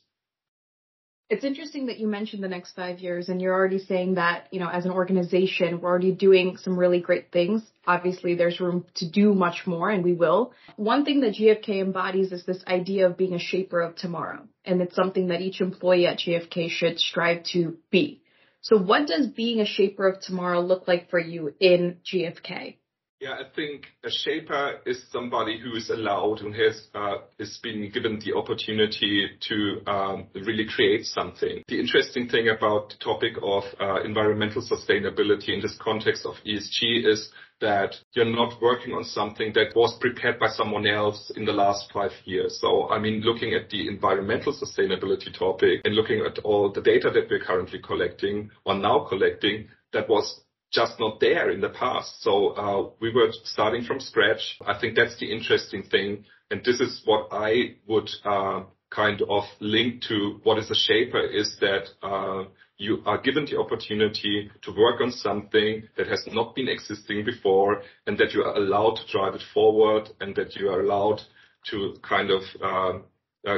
It's 1.29 1.43
interesting 1.43 1.85
that 1.85 1.99
you 1.99 2.07
mentioned 2.07 2.43
the 2.43 2.47
next 2.47 2.71
five 2.75 2.97
years 2.97 3.29
and 3.29 3.39
you're 3.39 3.53
already 3.53 3.77
saying 3.77 4.15
that, 4.15 4.47
you 4.49 4.59
know, 4.59 4.67
as 4.67 4.85
an 4.85 4.91
organization, 4.91 5.79
we're 5.79 5.87
already 5.89 6.11
doing 6.11 6.57
some 6.57 6.77
really 6.77 7.01
great 7.01 7.31
things. 7.31 7.61
Obviously, 7.85 8.33
there's 8.33 8.59
room 8.59 8.83
to 8.95 9.07
do 9.07 9.35
much 9.35 9.67
more 9.67 9.91
and 9.91 10.03
we 10.03 10.13
will. 10.13 10.53
One 10.75 11.05
thing 11.05 11.19
that 11.19 11.35
GfK 11.35 11.81
embodies 11.81 12.31
is 12.31 12.47
this 12.47 12.63
idea 12.67 13.05
of 13.05 13.15
being 13.15 13.35
a 13.35 13.39
shaper 13.39 13.79
of 13.79 13.95
tomorrow. 13.95 14.47
And 14.65 14.81
it's 14.81 14.95
something 14.95 15.27
that 15.27 15.41
each 15.41 15.61
employee 15.61 16.07
at 16.07 16.17
GfK 16.17 16.71
should 16.71 16.99
strive 16.99 17.43
to 17.53 17.77
be. 17.91 18.23
So 18.61 18.77
what 18.77 19.05
does 19.05 19.27
being 19.27 19.59
a 19.59 19.67
shaper 19.67 20.07
of 20.07 20.21
tomorrow 20.21 20.61
look 20.61 20.87
like 20.87 21.11
for 21.11 21.19
you 21.19 21.53
in 21.59 21.97
GfK? 22.11 22.77
Yeah, 23.19 23.33
I 23.33 23.53
think 23.53 23.87
a 24.05 24.09
shaper 24.09 24.79
is 24.85 25.03
somebody 25.11 25.59
who 25.59 25.75
is 25.75 25.89
allowed 25.89 26.39
and 26.39 26.55
has 26.55 26.87
uh, 26.95 27.17
been 27.61 27.91
given 27.91 28.17
the 28.23 28.33
opportunity 28.33 29.27
to 29.49 29.81
um, 29.87 30.27
really 30.33 30.65
create 30.65 31.05
something. 31.05 31.63
The 31.67 31.81
interesting 31.81 32.29
thing 32.29 32.47
about 32.47 32.91
the 32.91 32.95
topic 33.03 33.33
of 33.43 33.63
uh, 33.77 34.03
environmental 34.03 34.61
sustainability 34.61 35.49
in 35.49 35.59
this 35.59 35.77
context 35.81 36.25
of 36.25 36.35
ESG 36.45 37.05
is 37.05 37.29
that 37.59 37.93
you're 38.13 38.23
not 38.23 38.61
working 38.61 38.93
on 38.93 39.03
something 39.03 39.51
that 39.53 39.75
was 39.75 39.97
prepared 39.99 40.39
by 40.39 40.47
someone 40.47 40.87
else 40.87 41.29
in 41.35 41.43
the 41.43 41.51
last 41.51 41.91
five 41.91 42.13
years. 42.23 42.57
So, 42.61 42.89
I 42.89 42.99
mean, 42.99 43.19
looking 43.19 43.53
at 43.53 43.69
the 43.69 43.89
environmental 43.89 44.53
sustainability 44.53 45.37
topic 45.37 45.81
and 45.83 45.93
looking 45.93 46.25
at 46.25 46.39
all 46.45 46.71
the 46.71 46.81
data 46.81 47.09
that 47.13 47.27
we're 47.29 47.43
currently 47.43 47.79
collecting 47.79 48.49
or 48.63 48.75
now 48.75 49.05
collecting, 49.09 49.67
that 49.91 50.07
was 50.07 50.39
just 50.71 50.99
not 50.99 51.19
there 51.19 51.49
in 51.49 51.61
the 51.61 51.69
past. 51.69 52.21
So 52.21 52.49
uh, 52.49 52.89
we 52.99 53.13
were 53.13 53.31
starting 53.43 53.83
from 53.83 53.99
scratch. 53.99 54.59
I 54.65 54.79
think 54.79 54.95
that's 54.95 55.17
the 55.19 55.31
interesting 55.31 55.83
thing. 55.83 56.25
And 56.51 56.61
this 56.63 56.79
is 56.79 57.01
what 57.05 57.27
I 57.31 57.75
would 57.87 58.09
uh, 58.23 58.63
kind 58.89 59.21
of 59.29 59.43
link 59.59 60.03
to 60.09 60.39
what 60.43 60.57
is 60.57 60.69
a 60.69 60.75
shaper 60.75 61.21
is 61.21 61.57
that 61.59 61.87
uh, 62.01 62.45
you 62.77 63.03
are 63.05 63.19
given 63.19 63.45
the 63.45 63.59
opportunity 63.59 64.49
to 64.63 64.71
work 64.71 65.01
on 65.01 65.11
something 65.11 65.83
that 65.97 66.07
has 66.07 66.23
not 66.31 66.55
been 66.55 66.69
existing 66.69 67.25
before 67.25 67.81
and 68.07 68.17
that 68.17 68.33
you 68.33 68.41
are 68.43 68.55
allowed 68.55 68.95
to 68.95 69.11
drive 69.11 69.35
it 69.35 69.43
forward 69.53 70.09
and 70.21 70.35
that 70.35 70.55
you 70.55 70.69
are 70.69 70.81
allowed 70.81 71.21
to 71.69 71.95
kind 72.01 72.31
of 72.31 72.41
um, 72.63 73.03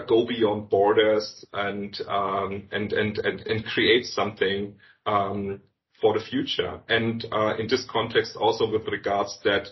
go 0.07 0.25
beyond 0.27 0.69
borders 0.69 1.45
and 1.53 1.99
um 2.07 2.67
and 2.71 2.93
and 2.93 3.17
and 3.19 3.41
and 3.41 3.65
create 3.65 4.05
something 4.05 4.75
um, 5.05 5.59
for 6.01 6.17
the 6.17 6.25
future. 6.25 6.81
And 6.89 7.25
uh 7.31 7.55
in 7.57 7.67
this 7.67 7.85
context, 7.89 8.35
also 8.35 8.69
with 8.69 8.87
regards 8.87 9.39
that, 9.43 9.67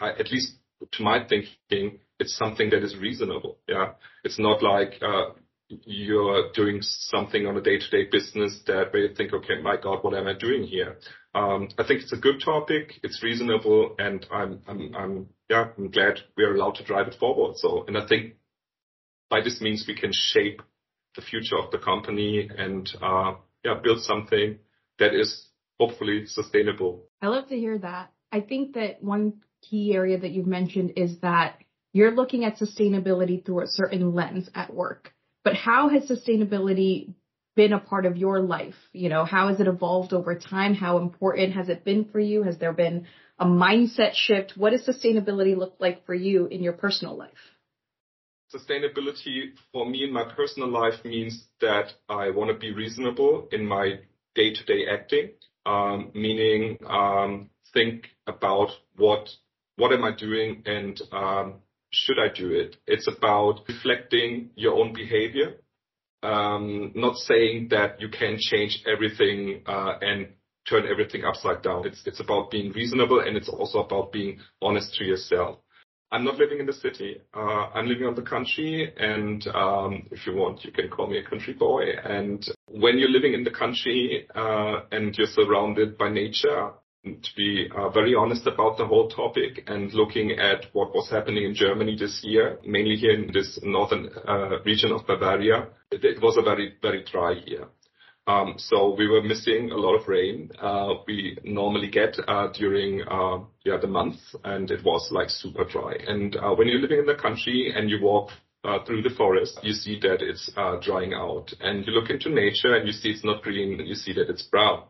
at 0.00 0.30
least 0.30 0.56
to 0.92 1.02
my 1.02 1.24
thinking, 1.28 2.00
it's 2.18 2.36
something 2.36 2.70
that 2.70 2.82
is 2.82 2.96
reasonable. 2.96 3.58
Yeah. 3.68 3.92
It's 4.24 4.38
not 4.38 4.62
like 4.62 5.00
you're 5.68 6.50
doing 6.52 6.78
something 6.82 7.46
on 7.46 7.56
a 7.56 7.60
day-to-day 7.60 8.08
business 8.10 8.60
that 8.66 8.92
where 8.92 9.02
you 9.02 9.14
think, 9.14 9.32
okay, 9.32 9.62
my 9.62 9.76
God, 9.76 10.02
what 10.02 10.14
am 10.14 10.26
I 10.26 10.34
doing 10.34 10.64
here? 10.64 10.96
I 11.34 11.84
think 11.86 12.02
it's 12.02 12.12
a 12.12 12.16
good 12.16 12.42
topic. 12.44 12.98
It's 13.04 13.22
reasonable. 13.22 13.94
And 13.98 14.26
I'm, 14.32 14.60
I'm, 14.66 14.94
I'm 14.96 15.28
glad 15.90 16.20
we 16.36 16.44
are 16.44 16.54
allowed 16.54 16.74
to 16.76 16.84
drive 16.84 17.06
it 17.08 17.16
forward. 17.20 17.56
So 17.56 17.84
and 17.86 17.96
I 17.96 18.06
think 18.06 18.34
by 19.28 19.40
this 19.42 19.60
means 19.60 19.84
we 19.86 19.94
can 19.94 20.10
shape 20.12 20.60
the 21.16 21.22
future 21.22 21.58
of 21.58 21.70
the 21.70 21.78
company 21.78 22.48
and 22.56 22.88
uh 23.02 23.34
yeah 23.64 23.74
build 23.82 24.00
something 24.00 24.58
that 24.98 25.14
is 25.14 25.49
hopefully 25.80 26.26
sustainable. 26.26 27.08
I 27.22 27.28
love 27.28 27.48
to 27.48 27.56
hear 27.56 27.78
that. 27.78 28.12
I 28.30 28.40
think 28.40 28.74
that 28.74 29.02
one 29.02 29.40
key 29.62 29.94
area 29.94 30.18
that 30.18 30.30
you've 30.30 30.46
mentioned 30.46 30.92
is 30.96 31.18
that 31.20 31.56
you're 31.92 32.10
looking 32.12 32.44
at 32.44 32.58
sustainability 32.58 33.44
through 33.44 33.62
a 33.62 33.66
certain 33.66 34.14
lens 34.14 34.48
at 34.54 34.72
work. 34.72 35.12
But 35.42 35.54
how 35.54 35.88
has 35.88 36.08
sustainability 36.08 37.14
been 37.56 37.72
a 37.72 37.80
part 37.80 38.04
of 38.04 38.18
your 38.18 38.40
life? 38.40 38.74
You 38.92 39.08
know, 39.08 39.24
how 39.24 39.48
has 39.48 39.58
it 39.58 39.66
evolved 39.66 40.12
over 40.12 40.38
time? 40.38 40.74
How 40.74 40.98
important 40.98 41.54
has 41.54 41.68
it 41.68 41.82
been 41.82 42.04
for 42.04 42.20
you? 42.20 42.42
Has 42.42 42.58
there 42.58 42.74
been 42.74 43.06
a 43.38 43.46
mindset 43.46 44.12
shift? 44.14 44.52
What 44.56 44.70
does 44.70 44.86
sustainability 44.86 45.56
look 45.56 45.76
like 45.80 46.04
for 46.04 46.14
you 46.14 46.46
in 46.46 46.62
your 46.62 46.74
personal 46.74 47.16
life? 47.16 47.30
Sustainability 48.54 49.52
for 49.72 49.88
me 49.88 50.04
in 50.04 50.12
my 50.12 50.24
personal 50.36 50.68
life 50.68 51.04
means 51.04 51.46
that 51.60 51.94
I 52.08 52.30
want 52.30 52.50
to 52.50 52.58
be 52.58 52.72
reasonable 52.72 53.48
in 53.50 53.64
my 53.64 54.00
day-to-day 54.34 54.86
acting, 54.92 55.30
Um, 55.70 56.10
meaning 56.14 56.78
um, 56.86 57.50
think 57.72 58.08
about 58.26 58.70
what 58.96 59.28
what 59.76 59.92
am 59.92 60.04
I 60.04 60.12
doing 60.12 60.62
and 60.66 61.00
um, 61.12 61.54
should 61.92 62.18
I 62.18 62.28
do 62.34 62.50
it? 62.50 62.76
It's 62.86 63.08
about 63.08 63.60
reflecting 63.68 64.50
your 64.54 64.74
own 64.74 64.92
behavior, 64.92 65.54
not 66.22 67.16
saying 67.16 67.68
that 67.70 68.00
you 68.00 68.08
can 68.08 68.36
change 68.38 68.82
everything 68.86 69.62
uh, 69.66 69.94
and 70.00 70.28
turn 70.68 70.84
everything 70.90 71.24
upside 71.24 71.62
down. 71.62 71.86
It's 71.86 72.02
it's 72.06 72.20
about 72.20 72.50
being 72.50 72.72
reasonable 72.72 73.20
and 73.20 73.36
it's 73.36 73.48
also 73.48 73.78
about 73.80 74.12
being 74.12 74.38
honest 74.60 74.94
to 74.96 75.04
yourself. 75.04 75.58
I'm 76.12 76.24
not 76.24 76.36
living 76.38 76.58
in 76.58 76.66
the 76.66 76.72
city. 76.72 77.20
Uh, 77.34 77.68
I'm 77.74 77.86
living 77.86 78.06
on 78.06 78.14
the 78.14 78.22
country. 78.22 78.92
And 78.96 79.46
um, 79.48 80.08
if 80.10 80.26
you 80.26 80.34
want, 80.34 80.64
you 80.64 80.72
can 80.72 80.88
call 80.88 81.06
me 81.06 81.18
a 81.18 81.28
country 81.28 81.54
boy. 81.54 81.84
And 82.04 82.44
when 82.66 82.98
you're 82.98 83.10
living 83.10 83.34
in 83.34 83.44
the 83.44 83.50
country 83.50 84.26
uh, 84.34 84.80
and 84.90 85.16
you're 85.16 85.28
surrounded 85.28 85.96
by 85.96 86.10
nature, 86.10 86.70
to 87.02 87.30
be 87.34 87.66
uh, 87.74 87.88
very 87.88 88.14
honest 88.14 88.46
about 88.46 88.76
the 88.76 88.86
whole 88.86 89.08
topic 89.08 89.64
and 89.66 89.90
looking 89.94 90.32
at 90.32 90.66
what 90.74 90.94
was 90.94 91.08
happening 91.08 91.44
in 91.44 91.54
Germany 91.54 91.96
this 91.98 92.20
year, 92.22 92.58
mainly 92.66 92.96
here 92.96 93.12
in 93.12 93.30
this 93.32 93.58
northern 93.62 94.10
region 94.66 94.92
of 94.92 95.06
Bavaria, 95.06 95.68
it 95.90 96.20
was 96.20 96.36
a 96.36 96.42
very, 96.42 96.74
very 96.82 97.02
dry 97.10 97.32
year. 97.46 97.68
We 98.26 99.08
were 99.08 99.22
missing 99.22 99.70
a 99.70 99.76
lot 99.76 99.94
of 99.96 100.08
rain 100.08 100.50
Uh 100.60 100.94
we 101.06 101.38
normally 101.44 101.88
get 101.90 102.16
uh 102.28 102.48
during 102.52 103.02
uh 103.02 103.38
yeah 103.64 103.78
the 103.80 103.86
month. 103.88 104.18
And 104.44 104.70
it 104.70 104.84
was 104.84 105.08
like 105.10 105.30
super 105.30 105.64
dry. 105.64 105.94
And 106.06 106.36
uh 106.36 106.54
when 106.54 106.68
you're 106.68 106.80
living 106.80 107.00
in 107.00 107.06
the 107.06 107.14
country 107.14 107.72
and 107.74 107.90
you 107.90 107.98
walk 108.02 108.30
uh 108.64 108.84
through 108.84 109.02
the 109.02 109.14
forest, 109.16 109.58
you 109.62 109.72
see 109.72 109.98
that 110.00 110.20
it's 110.22 110.50
uh 110.56 110.76
drying 110.80 111.14
out. 111.14 111.52
And 111.60 111.86
you 111.86 111.92
look 111.92 112.10
into 112.10 112.28
nature 112.30 112.74
and 112.74 112.86
you 112.86 112.92
see 112.92 113.10
it's 113.10 113.24
not 113.24 113.42
green, 113.42 113.80
you 113.86 113.94
see 113.94 114.12
that 114.14 114.28
it's 114.30 114.42
brown. 114.42 114.84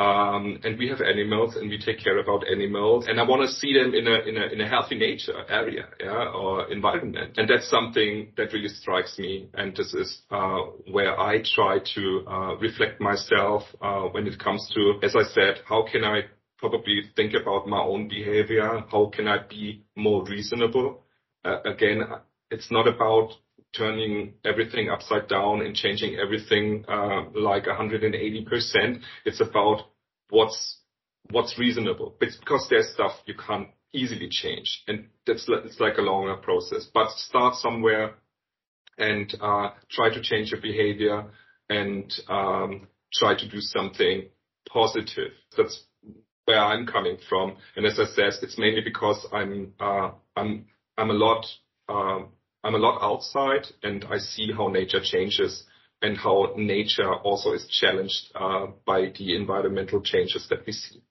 Um, 0.00 0.58
and 0.64 0.78
we 0.78 0.88
have 0.88 1.02
animals 1.02 1.56
and 1.56 1.68
we 1.68 1.78
take 1.78 2.02
care 2.02 2.18
about 2.20 2.48
animals 2.48 3.04
and 3.06 3.20
I 3.20 3.22
want 3.22 3.42
to 3.42 3.54
see 3.54 3.74
them 3.74 3.92
in 3.92 4.06
a, 4.06 4.20
in 4.26 4.38
a, 4.38 4.46
in 4.54 4.60
a 4.62 4.66
healthy 4.66 4.96
nature 4.96 5.44
area, 5.46 5.88
yeah, 6.02 6.32
or 6.34 6.72
environment. 6.72 7.36
And 7.36 7.46
that's 7.46 7.68
something 7.68 8.32
that 8.38 8.54
really 8.54 8.68
strikes 8.68 9.18
me. 9.18 9.50
And 9.52 9.76
this 9.76 9.92
is, 9.92 10.22
uh, 10.30 10.60
where 10.90 11.20
I 11.20 11.42
try 11.54 11.80
to, 11.96 12.24
uh, 12.26 12.56
reflect 12.56 12.98
myself, 12.98 13.64
uh, 13.82 14.04
when 14.04 14.26
it 14.26 14.38
comes 14.38 14.66
to, 14.74 15.00
as 15.02 15.14
I 15.14 15.24
said, 15.34 15.60
how 15.68 15.84
can 15.92 16.02
I 16.02 16.22
probably 16.56 17.02
think 17.14 17.34
about 17.34 17.68
my 17.68 17.80
own 17.80 18.08
behavior? 18.08 18.82
How 18.90 19.10
can 19.14 19.28
I 19.28 19.40
be 19.46 19.84
more 19.96 20.24
reasonable? 20.24 21.02
Uh, 21.44 21.60
again, 21.66 22.04
it's 22.50 22.70
not 22.70 22.88
about 22.88 23.32
turning 23.76 24.34
everything 24.44 24.90
upside 24.90 25.28
down 25.28 25.60
and 25.60 25.74
changing 25.76 26.16
everything 26.16 26.84
uh, 26.88 27.22
like 27.34 27.64
180%. 27.64 29.00
It's 29.24 29.40
about 29.40 29.89
what's 30.30 30.78
what's 31.30 31.58
reasonable. 31.58 32.16
It's 32.20 32.36
because 32.36 32.66
there's 32.70 32.92
stuff 32.92 33.12
you 33.26 33.34
can't 33.34 33.68
easily 33.92 34.28
change, 34.30 34.82
and 34.88 35.08
that's 35.26 35.46
it's 35.48 35.80
like 35.80 35.98
a 35.98 36.02
longer 36.02 36.36
process. 36.36 36.88
But 36.92 37.10
start 37.10 37.56
somewhere 37.56 38.14
and 38.98 39.32
uh, 39.40 39.70
try 39.90 40.12
to 40.12 40.20
change 40.20 40.50
your 40.50 40.60
behavior 40.60 41.26
and 41.68 42.12
um, 42.28 42.88
try 43.12 43.34
to 43.34 43.48
do 43.48 43.60
something 43.60 44.28
positive. 44.68 45.32
That's 45.56 45.84
where 46.44 46.58
I'm 46.58 46.86
coming 46.86 47.18
from. 47.28 47.56
And 47.76 47.86
as 47.86 47.98
I 47.98 48.04
said, 48.04 48.32
it's 48.42 48.58
mainly 48.58 48.82
because 48.82 49.26
I'm 49.32 49.72
uh, 49.80 50.10
I'm 50.36 50.66
I'm 50.96 51.10
a 51.10 51.14
lot 51.14 51.46
um, 51.88 52.28
I'm 52.62 52.74
a 52.74 52.78
lot 52.78 53.00
outside 53.02 53.66
and 53.82 54.04
I 54.10 54.18
see 54.18 54.52
how 54.52 54.68
nature 54.68 55.00
changes 55.02 55.64
and 56.02 56.16
how 56.16 56.54
nature 56.56 57.12
also 57.14 57.52
is 57.52 57.66
challenged 57.68 58.32
uh, 58.34 58.68
by 58.86 59.12
the 59.16 59.36
environmental 59.36 60.00
changes 60.00 60.46
that 60.48 60.66
we 60.66 60.72
see. 60.72 61.02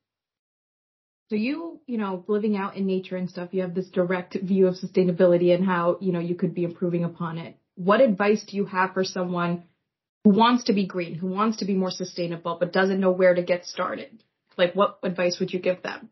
So 1.29 1.35
you, 1.35 1.79
you 1.85 1.97
know, 1.97 2.23
living 2.27 2.57
out 2.57 2.75
in 2.75 2.87
nature 2.87 3.15
and 3.15 3.29
stuff, 3.29 3.49
you 3.51 3.61
have 3.61 3.75
this 3.75 3.89
direct 3.89 4.35
view 4.41 4.65
of 4.65 4.75
sustainability 4.75 5.53
and 5.53 5.63
how, 5.63 5.97
you 6.01 6.11
know, 6.11 6.19
you 6.19 6.33
could 6.33 6.55
be 6.55 6.63
improving 6.63 7.03
upon 7.03 7.37
it. 7.37 7.55
What 7.75 8.01
advice 8.01 8.43
do 8.43 8.57
you 8.57 8.65
have 8.65 8.93
for 8.93 9.03
someone 9.03 9.63
who 10.23 10.31
wants 10.31 10.65
to 10.65 10.73
be 10.73 10.87
green, 10.87 11.13
who 11.13 11.27
wants 11.27 11.57
to 11.57 11.65
be 11.65 11.75
more 11.75 11.91
sustainable, 11.91 12.57
but 12.59 12.73
doesn't 12.73 12.99
know 12.99 13.11
where 13.11 13.35
to 13.35 13.43
get 13.43 13.65
started? 13.65 14.23
Like, 14.57 14.73
what 14.73 14.99
advice 15.03 15.39
would 15.39 15.53
you 15.53 15.59
give 15.59 15.83
them? 15.83 16.09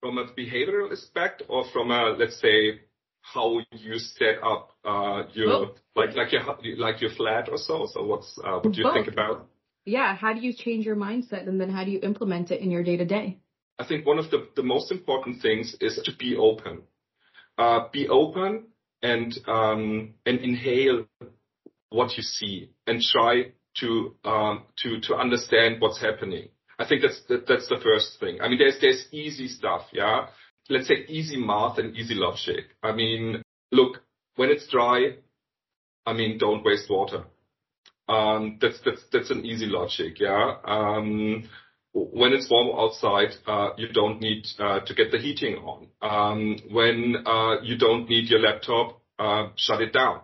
From 0.00 0.18
a 0.18 0.26
behavioral 0.26 0.92
aspect 0.92 1.42
or 1.48 1.64
from 1.72 1.90
a, 1.90 2.14
let's 2.18 2.40
say, 2.40 2.80
how 3.22 3.60
you 3.70 3.98
set 3.98 4.42
up 4.42 4.72
uh, 4.84 5.22
your 5.32 5.70
like 5.94 6.14
like 6.14 6.32
your 6.32 6.42
like 6.76 7.00
your 7.00 7.10
flat 7.10 7.48
or 7.48 7.56
so. 7.56 7.86
So 7.92 8.04
what's 8.04 8.38
uh, 8.44 8.58
what 8.58 8.74
do 8.74 8.82
you 8.82 8.90
think 8.92 9.08
about? 9.08 9.46
Yeah, 9.84 10.14
how 10.14 10.32
do 10.32 10.40
you 10.40 10.52
change 10.52 10.84
your 10.84 10.96
mindset 10.96 11.48
and 11.48 11.60
then 11.60 11.70
how 11.70 11.84
do 11.84 11.90
you 11.90 12.00
implement 12.02 12.50
it 12.50 12.60
in 12.60 12.70
your 12.70 12.82
day 12.82 12.96
to 12.96 13.04
day? 13.04 13.38
I 13.78 13.86
think 13.86 14.06
one 14.06 14.18
of 14.18 14.30
the 14.30 14.48
the 14.56 14.62
most 14.62 14.90
important 14.92 15.40
things 15.40 15.74
is 15.80 16.00
to 16.04 16.12
be 16.16 16.36
open. 16.36 16.82
Uh, 17.56 17.88
be 17.92 18.08
open 18.08 18.66
and 19.02 19.38
um, 19.46 20.14
and 20.26 20.40
inhale 20.40 21.06
what 21.90 22.16
you 22.16 22.22
see 22.22 22.70
and 22.86 23.00
try 23.00 23.52
to 23.80 24.14
um, 24.24 24.64
to 24.82 25.00
to 25.02 25.14
understand 25.14 25.80
what's 25.80 26.00
happening. 26.00 26.48
I 26.78 26.88
think 26.88 27.02
that's 27.02 27.22
that, 27.28 27.46
that's 27.46 27.68
the 27.68 27.78
first 27.82 28.18
thing. 28.18 28.40
I 28.40 28.48
mean, 28.48 28.58
there's 28.58 28.80
there's 28.80 29.06
easy 29.12 29.48
stuff, 29.48 29.82
yeah 29.92 30.26
let's 30.68 30.88
say, 30.88 31.04
easy 31.08 31.36
math 31.36 31.78
and 31.78 31.96
easy 31.96 32.14
logic. 32.14 32.66
I 32.82 32.92
mean, 32.92 33.42
look, 33.70 34.02
when 34.36 34.50
it's 34.50 34.68
dry, 34.68 35.16
I 36.06 36.12
mean, 36.12 36.38
don't 36.38 36.64
waste 36.64 36.90
water. 36.90 37.24
Um, 38.08 38.58
that's 38.60 38.80
that's 38.84 39.02
that's 39.12 39.30
an 39.30 39.44
easy 39.46 39.66
logic, 39.66 40.18
yeah. 40.18 40.56
Um, 40.64 41.48
when 41.92 42.32
it's 42.32 42.50
warm 42.50 42.78
outside, 42.78 43.34
uh, 43.46 43.70
you 43.76 43.88
don't 43.92 44.20
need 44.20 44.46
uh, 44.58 44.80
to 44.80 44.94
get 44.94 45.10
the 45.12 45.18
heating 45.18 45.56
on. 45.56 45.88
Um, 46.00 46.58
when 46.70 47.16
uh, 47.26 47.60
you 47.62 47.76
don't 47.76 48.08
need 48.08 48.28
your 48.28 48.40
laptop, 48.40 49.00
uh, 49.18 49.48
shut 49.56 49.80
it 49.80 49.92
down. 49.92 50.20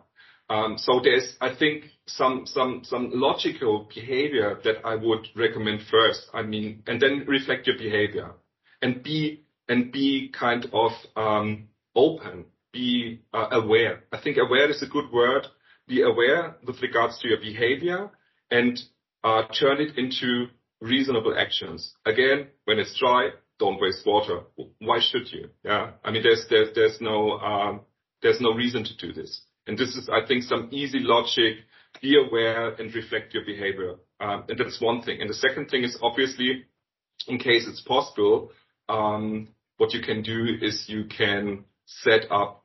Um, 0.50 0.78
so 0.78 1.00
there's, 1.02 1.36
I 1.40 1.54
think, 1.54 1.84
some 2.06 2.46
some 2.46 2.82
some 2.84 3.10
logical 3.12 3.88
behavior 3.94 4.58
that 4.64 4.76
I 4.84 4.94
would 4.94 5.28
recommend 5.36 5.82
first. 5.90 6.26
I 6.32 6.42
mean, 6.42 6.82
and 6.86 7.00
then 7.00 7.24
reflect 7.28 7.66
your 7.66 7.76
behavior 7.76 8.32
and 8.80 9.02
be 9.02 9.44
and 9.68 9.92
be 9.92 10.32
kind 10.38 10.66
of 10.72 10.92
um, 11.16 11.68
open, 11.94 12.46
be 12.72 13.20
uh, 13.32 13.48
aware. 13.52 14.04
I 14.12 14.20
think 14.20 14.38
aware 14.38 14.70
is 14.70 14.82
a 14.82 14.86
good 14.86 15.10
word. 15.12 15.46
Be 15.86 16.02
aware 16.02 16.56
with 16.66 16.82
regards 16.82 17.18
to 17.20 17.28
your 17.28 17.40
behavior 17.40 18.10
and 18.50 18.78
uh, 19.24 19.42
turn 19.58 19.80
it 19.80 19.96
into 19.96 20.46
reasonable 20.80 21.34
actions. 21.38 21.94
Again, 22.04 22.48
when 22.64 22.78
it's 22.78 22.98
dry, 22.98 23.30
don't 23.58 23.80
waste 23.80 24.06
water. 24.06 24.40
Why 24.78 25.00
should 25.00 25.32
you? 25.32 25.50
Yeah. 25.64 25.92
I 26.04 26.10
mean, 26.10 26.22
there's 26.22 26.46
there's 26.48 26.74
there's 26.74 27.00
no 27.00 27.32
um, 27.32 27.80
there's 28.22 28.40
no 28.40 28.52
reason 28.52 28.84
to 28.84 28.96
do 28.96 29.12
this. 29.12 29.42
And 29.66 29.76
this 29.76 29.96
is, 29.96 30.08
I 30.10 30.26
think, 30.26 30.44
some 30.44 30.68
easy 30.70 31.00
logic. 31.00 31.56
Be 32.00 32.16
aware 32.16 32.74
and 32.74 32.94
reflect 32.94 33.34
your 33.34 33.44
behavior. 33.44 33.96
Um, 34.20 34.44
and 34.48 34.58
that's 34.58 34.80
one 34.80 35.02
thing. 35.02 35.20
And 35.20 35.28
the 35.28 35.34
second 35.34 35.68
thing 35.68 35.84
is 35.84 35.98
obviously, 36.02 36.64
in 37.26 37.38
case 37.38 37.66
it's 37.68 37.80
possible, 37.80 38.52
what 39.78 39.94
you 39.94 40.02
can 40.02 40.22
do 40.22 40.46
is 40.60 40.84
you 40.88 41.04
can 41.04 41.64
set 41.86 42.30
up, 42.30 42.64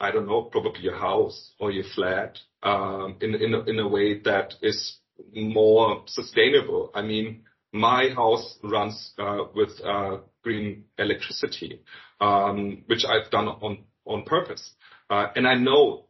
I 0.00 0.10
don't 0.10 0.26
know, 0.26 0.42
probably 0.42 0.82
your 0.82 0.96
house 0.96 1.52
or 1.60 1.70
your 1.70 1.84
flat 1.94 2.38
um, 2.62 3.16
in 3.20 3.34
in 3.34 3.54
a, 3.54 3.60
in 3.64 3.78
a 3.78 3.88
way 3.88 4.20
that 4.20 4.54
is 4.62 4.98
more 5.34 6.04
sustainable. 6.06 6.90
I 6.94 7.02
mean, 7.02 7.42
my 7.72 8.08
house 8.08 8.58
runs 8.62 9.12
uh, 9.18 9.44
with 9.54 9.70
uh, 9.84 10.18
green 10.42 10.84
electricity, 10.98 11.82
um, 12.20 12.84
which 12.86 13.04
I've 13.04 13.30
done 13.30 13.48
on 13.48 13.84
on 14.04 14.24
purpose, 14.24 14.74
uh, 15.10 15.28
and 15.36 15.46
I 15.46 15.54
know 15.54 16.06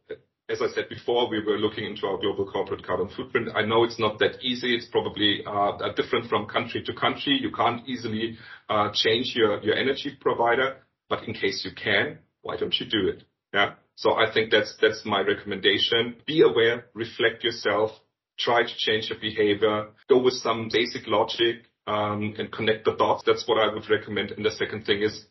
as 0.49 0.61
I 0.61 0.67
said 0.73 0.89
before, 0.89 1.29
we 1.29 1.43
were 1.43 1.57
looking 1.57 1.85
into 1.85 2.05
our 2.05 2.17
global 2.17 2.45
corporate 2.45 2.85
carbon 2.85 3.09
footprint. 3.15 3.49
I 3.55 3.63
know 3.63 3.83
it's 3.83 3.99
not 3.99 4.19
that 4.19 4.41
easy. 4.41 4.75
It's 4.75 4.87
probably 4.87 5.43
uh, 5.47 5.77
different 5.95 6.29
from 6.29 6.47
country 6.47 6.83
to 6.83 6.93
country. 6.93 7.39
You 7.41 7.51
can't 7.51 7.87
easily 7.87 8.37
uh, 8.69 8.89
change 8.93 9.33
your 9.35 9.73
energy 9.73 10.17
provider, 10.19 10.77
but 11.07 11.23
in 11.23 11.33
case 11.33 11.63
you 11.63 11.71
can, 11.71 12.19
why 12.41 12.57
don't 12.57 12.75
you 12.77 12.85
do 12.89 13.07
it? 13.07 13.23
Yeah. 13.53 13.73
So 13.95 14.13
I 14.13 14.33
think 14.33 14.51
that's 14.51 14.75
that's 14.81 15.03
my 15.05 15.21
recommendation. 15.21 16.15
Be 16.25 16.41
aware, 16.41 16.85
reflect 16.93 17.43
yourself, 17.43 17.91
try 18.37 18.63
to 18.63 18.77
change 18.77 19.09
your 19.09 19.19
behavior, 19.19 19.89
go 20.09 20.21
with 20.21 20.33
some 20.33 20.69
basic 20.71 21.07
logic, 21.07 21.67
um, 21.87 22.33
and 22.37 22.51
connect 22.51 22.85
the 22.85 22.95
dots. 22.95 23.23
That's 23.25 23.47
what 23.47 23.59
I 23.59 23.73
would 23.73 23.89
recommend. 23.89 24.31
And 24.31 24.45
the 24.45 24.51
second 24.51 24.85
thing 24.85 25.03
is, 25.03 25.25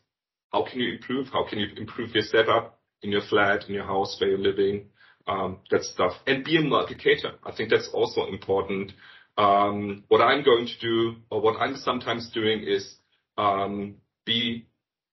how 0.53 0.65
can 0.65 0.81
you 0.81 0.95
improve? 0.95 1.29
How 1.33 1.47
can 1.49 1.59
you 1.59 1.67
improve 1.77 2.15
your 2.15 2.23
setup 2.23 2.79
in 3.03 3.11
your 3.11 3.23
flat, 3.29 3.69
in 3.69 3.75
your 3.75 3.85
house 3.85 4.17
where 4.21 4.31
you're 4.31 4.39
living? 4.39 4.87
Um, 5.27 5.59
that 5.71 5.83
stuff 5.83 6.13
and 6.27 6.45
be 6.45 6.57
a 6.57 6.61
multiplicator. 6.61 7.35
I 7.45 7.53
think 7.53 7.71
that's 7.71 7.89
also 7.93 8.27
important. 8.27 8.93
Um, 9.39 10.05
what 10.09 10.21
I'm 10.21 10.45
going 10.45 10.67
to 10.67 10.79
do 10.81 11.17
or 11.31 11.41
what 11.41 11.61
I'm 11.61 11.77
sometimes 11.77 12.31
doing 12.31 12.65
is 12.67 12.97
um, 13.39 13.97
be 14.25 14.67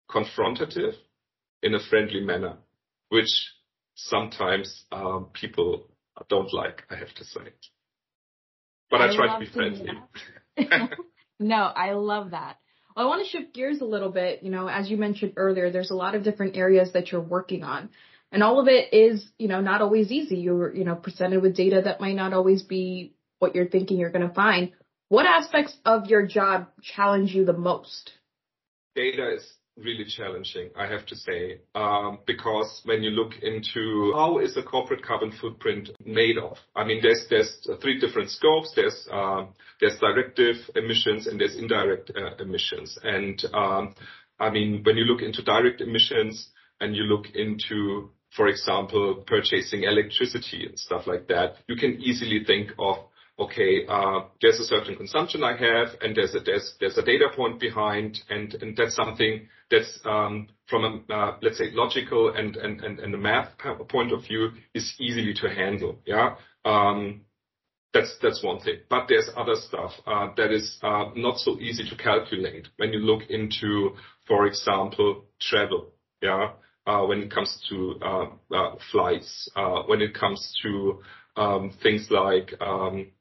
confrontative 0.09 0.93
in 1.61 1.75
a 1.75 1.79
friendly 1.89 2.21
manner, 2.21 2.57
which 3.09 3.29
sometimes 3.95 4.85
um, 4.91 5.27
people 5.33 5.87
don't 6.29 6.53
like, 6.53 6.83
I 6.89 6.95
have 6.95 7.13
to 7.15 7.23
say. 7.23 7.53
But 8.89 9.01
I, 9.01 9.11
I 9.11 9.15
try 9.15 9.33
to 9.33 9.39
be 9.39 9.51
friendly. 9.51 9.91
no, 11.39 11.55
I 11.55 11.93
love 11.93 12.31
that. 12.31 12.57
Well, 12.95 13.05
I 13.05 13.09
want 13.09 13.25
to 13.25 13.29
shift 13.29 13.53
gears 13.53 13.81
a 13.81 13.85
little 13.85 14.11
bit. 14.11 14.43
You 14.43 14.51
know, 14.51 14.67
as 14.67 14.89
you 14.89 14.97
mentioned 14.97 15.33
earlier, 15.37 15.71
there's 15.71 15.91
a 15.91 15.95
lot 15.95 16.15
of 16.15 16.23
different 16.23 16.57
areas 16.57 16.91
that 16.93 17.11
you're 17.11 17.21
working 17.21 17.63
on. 17.63 17.89
And 18.31 18.43
all 18.43 18.59
of 18.59 18.67
it 18.67 18.93
is, 18.93 19.27
you 19.37 19.47
know, 19.47 19.61
not 19.61 19.81
always 19.81 20.11
easy. 20.11 20.37
You're, 20.37 20.73
you 20.73 20.83
know, 20.83 20.95
presented 20.95 21.41
with 21.41 21.55
data 21.55 21.81
that 21.85 21.99
might 21.99 22.15
not 22.15 22.33
always 22.33 22.61
be 22.61 23.15
what 23.39 23.55
you're 23.55 23.67
thinking 23.67 23.97
you're 23.97 24.11
going 24.11 24.27
to 24.27 24.33
find. 24.33 24.71
What 25.07 25.25
aspects 25.25 25.75
of 25.85 26.05
your 26.05 26.27
job 26.27 26.67
challenge 26.83 27.33
you 27.33 27.45
the 27.45 27.53
most? 27.53 28.11
Data 28.95 29.33
is 29.35 29.43
really 29.83 30.05
challenging, 30.05 30.69
I 30.75 30.87
have 30.87 31.05
to 31.07 31.15
say, 31.15 31.61
um, 31.73 32.19
because 32.27 32.81
when 32.85 33.01
you 33.01 33.11
look 33.11 33.33
into 33.41 34.11
how 34.13 34.39
is 34.39 34.57
a 34.57 34.63
corporate 34.63 35.03
carbon 35.03 35.31
footprint 35.31 35.89
made 36.05 36.37
of, 36.37 36.57
I 36.75 36.83
mean, 36.83 36.99
there's 37.01 37.25
there's 37.29 37.67
three 37.81 37.99
different 37.99 38.29
scopes. 38.29 38.73
There's 38.75 39.07
um, 39.11 39.53
there's 39.79 39.97
directive 39.99 40.57
emissions 40.75 41.27
and 41.27 41.39
there's 41.39 41.55
indirect 41.55 42.11
uh, 42.15 42.41
emissions. 42.43 42.97
And 43.03 43.43
um, 43.53 43.95
I 44.39 44.49
mean, 44.49 44.83
when 44.83 44.97
you 44.97 45.05
look 45.05 45.21
into 45.21 45.43
direct 45.43 45.81
emissions 45.81 46.49
and 46.79 46.95
you 46.95 47.03
look 47.03 47.27
into 47.33 48.11
for 48.35 48.47
example, 48.47 49.23
purchasing 49.25 49.83
electricity 49.83 50.65
and 50.67 50.79
stuff 50.79 51.07
like 51.07 51.27
that, 51.27 51.55
you 51.67 51.75
can 51.75 51.99
easily 52.01 52.43
think 52.45 52.71
of, 52.77 52.97
okay, 53.39 53.85
uh, 53.87 54.21
there's 54.41 54.59
a 54.59 54.65
certain 54.65 54.95
consumption 54.95 55.43
I 55.43 55.57
have, 55.57 55.89
and 56.01 56.15
there's 56.15 56.35
a 56.35 56.39
there's 56.39 56.75
there's 56.79 56.97
a 56.97 57.03
data 57.03 57.29
point 57.35 57.59
behind, 57.59 58.19
and 58.29 58.53
and 58.55 58.77
that's 58.77 58.95
something 58.95 59.47
that's 59.71 59.99
um, 60.05 60.47
from 60.67 61.03
a 61.09 61.13
uh, 61.13 61.37
let's 61.41 61.57
say 61.57 61.71
logical 61.71 62.33
and 62.35 62.55
and 62.55 62.81
and 62.81 62.99
and 62.99 63.13
a 63.13 63.17
math 63.17 63.49
point 63.89 64.11
of 64.11 64.23
view 64.23 64.51
is 64.73 64.93
easily 64.99 65.33
to 65.41 65.49
handle. 65.49 65.99
Yeah. 66.05 66.35
Um, 66.65 67.21
that's 67.93 68.15
that's 68.21 68.43
one 68.43 68.59
thing. 68.59 68.81
But 68.89 69.05
there's 69.07 69.29
other 69.35 69.55
stuff 69.55 69.91
uh, 70.05 70.27
that 70.37 70.51
is 70.51 70.77
not 70.83 71.37
so 71.39 71.59
easy 71.59 71.89
to 71.89 71.95
calculate 71.95 72.67
when 72.77 72.93
you 72.93 72.99
look 72.99 73.23
into, 73.29 73.95
for 74.27 74.45
example, 74.45 75.25
travel. 75.41 75.93
Yeah, 76.21 76.51
when 76.85 77.21
it 77.21 77.31
comes 77.31 77.55
to 77.69 77.99
uh, 78.01 78.25
uh, 78.53 78.75
flights, 78.91 79.49
uh, 79.55 79.83
when 79.83 80.01
it 80.01 80.13
comes 80.13 80.53
to 80.63 81.01
um, 81.35 81.71
things 81.81 82.07
like 82.09 82.53
um, 82.59 83.11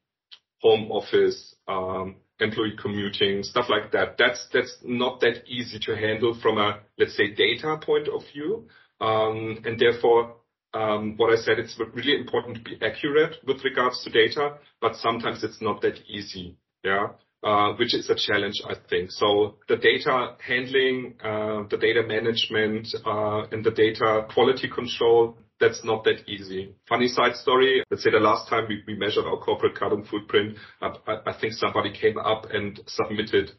home 0.60 0.90
office, 0.90 1.54
um, 1.66 2.16
employee 2.40 2.76
commuting, 2.80 3.42
stuff 3.42 3.66
like 3.68 3.92
that. 3.92 4.16
That's 4.18 4.46
that's 4.52 4.76
not 4.82 5.20
that 5.20 5.44
easy 5.46 5.78
to 5.80 5.96
handle 5.96 6.38
from 6.40 6.58
a 6.58 6.80
let's 6.98 7.16
say 7.16 7.34
data 7.34 7.78
point 7.84 8.08
of 8.08 8.22
view, 8.32 8.68
um, 9.00 9.60
and 9.64 9.78
therefore 9.78 10.36
um, 10.74 11.16
what 11.16 11.32
I 11.32 11.36
said, 11.36 11.58
it's 11.58 11.80
really 11.94 12.16
important 12.16 12.56
to 12.56 12.62
be 12.62 12.78
accurate 12.84 13.36
with 13.46 13.64
regards 13.64 14.02
to 14.04 14.10
data, 14.10 14.58
but 14.80 14.96
sometimes 14.96 15.42
it's 15.42 15.62
not 15.62 15.80
that 15.82 15.98
easy. 16.06 16.56
Yeah. 16.84 17.08
Uh, 17.44 17.72
which 17.74 17.94
is 17.94 18.10
a 18.10 18.16
challenge, 18.16 18.60
I 18.68 18.74
think. 18.90 19.12
So 19.12 19.58
the 19.68 19.76
data 19.76 20.34
handling, 20.44 21.14
uh, 21.22 21.68
the 21.70 21.76
data 21.80 22.02
management, 22.04 22.88
uh, 23.06 23.46
and 23.52 23.64
the 23.64 23.70
data 23.70 24.26
quality 24.34 24.68
control, 24.68 25.38
that's 25.60 25.84
not 25.84 26.02
that 26.02 26.28
easy. 26.28 26.74
Funny 26.88 27.06
side 27.06 27.36
story. 27.36 27.84
Let's 27.92 28.02
say 28.02 28.10
the 28.10 28.18
last 28.18 28.48
time 28.48 28.66
we, 28.68 28.96
measured 28.96 29.24
our 29.24 29.36
corporate 29.36 29.76
carbon 29.76 30.04
footprint, 30.04 30.56
I, 30.82 30.90
I 31.26 31.32
think 31.40 31.52
somebody 31.52 31.92
came 31.92 32.18
up 32.18 32.46
and 32.52 32.80
submitted 32.88 33.52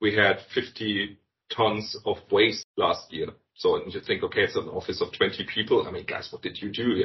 we 0.00 0.16
had 0.16 0.38
50 0.52 1.16
tons 1.56 1.96
of 2.04 2.16
waste 2.32 2.66
last 2.76 3.12
year. 3.12 3.28
So 3.60 3.76
and 3.76 3.92
you 3.92 4.00
think, 4.00 4.22
okay, 4.22 4.40
it's 4.40 4.56
an 4.56 4.70
office 4.70 5.02
of 5.02 5.12
20 5.12 5.44
people. 5.54 5.86
I 5.86 5.90
mean, 5.90 6.06
guys, 6.06 6.28
what 6.32 6.40
did 6.40 6.56
you 6.62 6.70
do? 6.72 7.04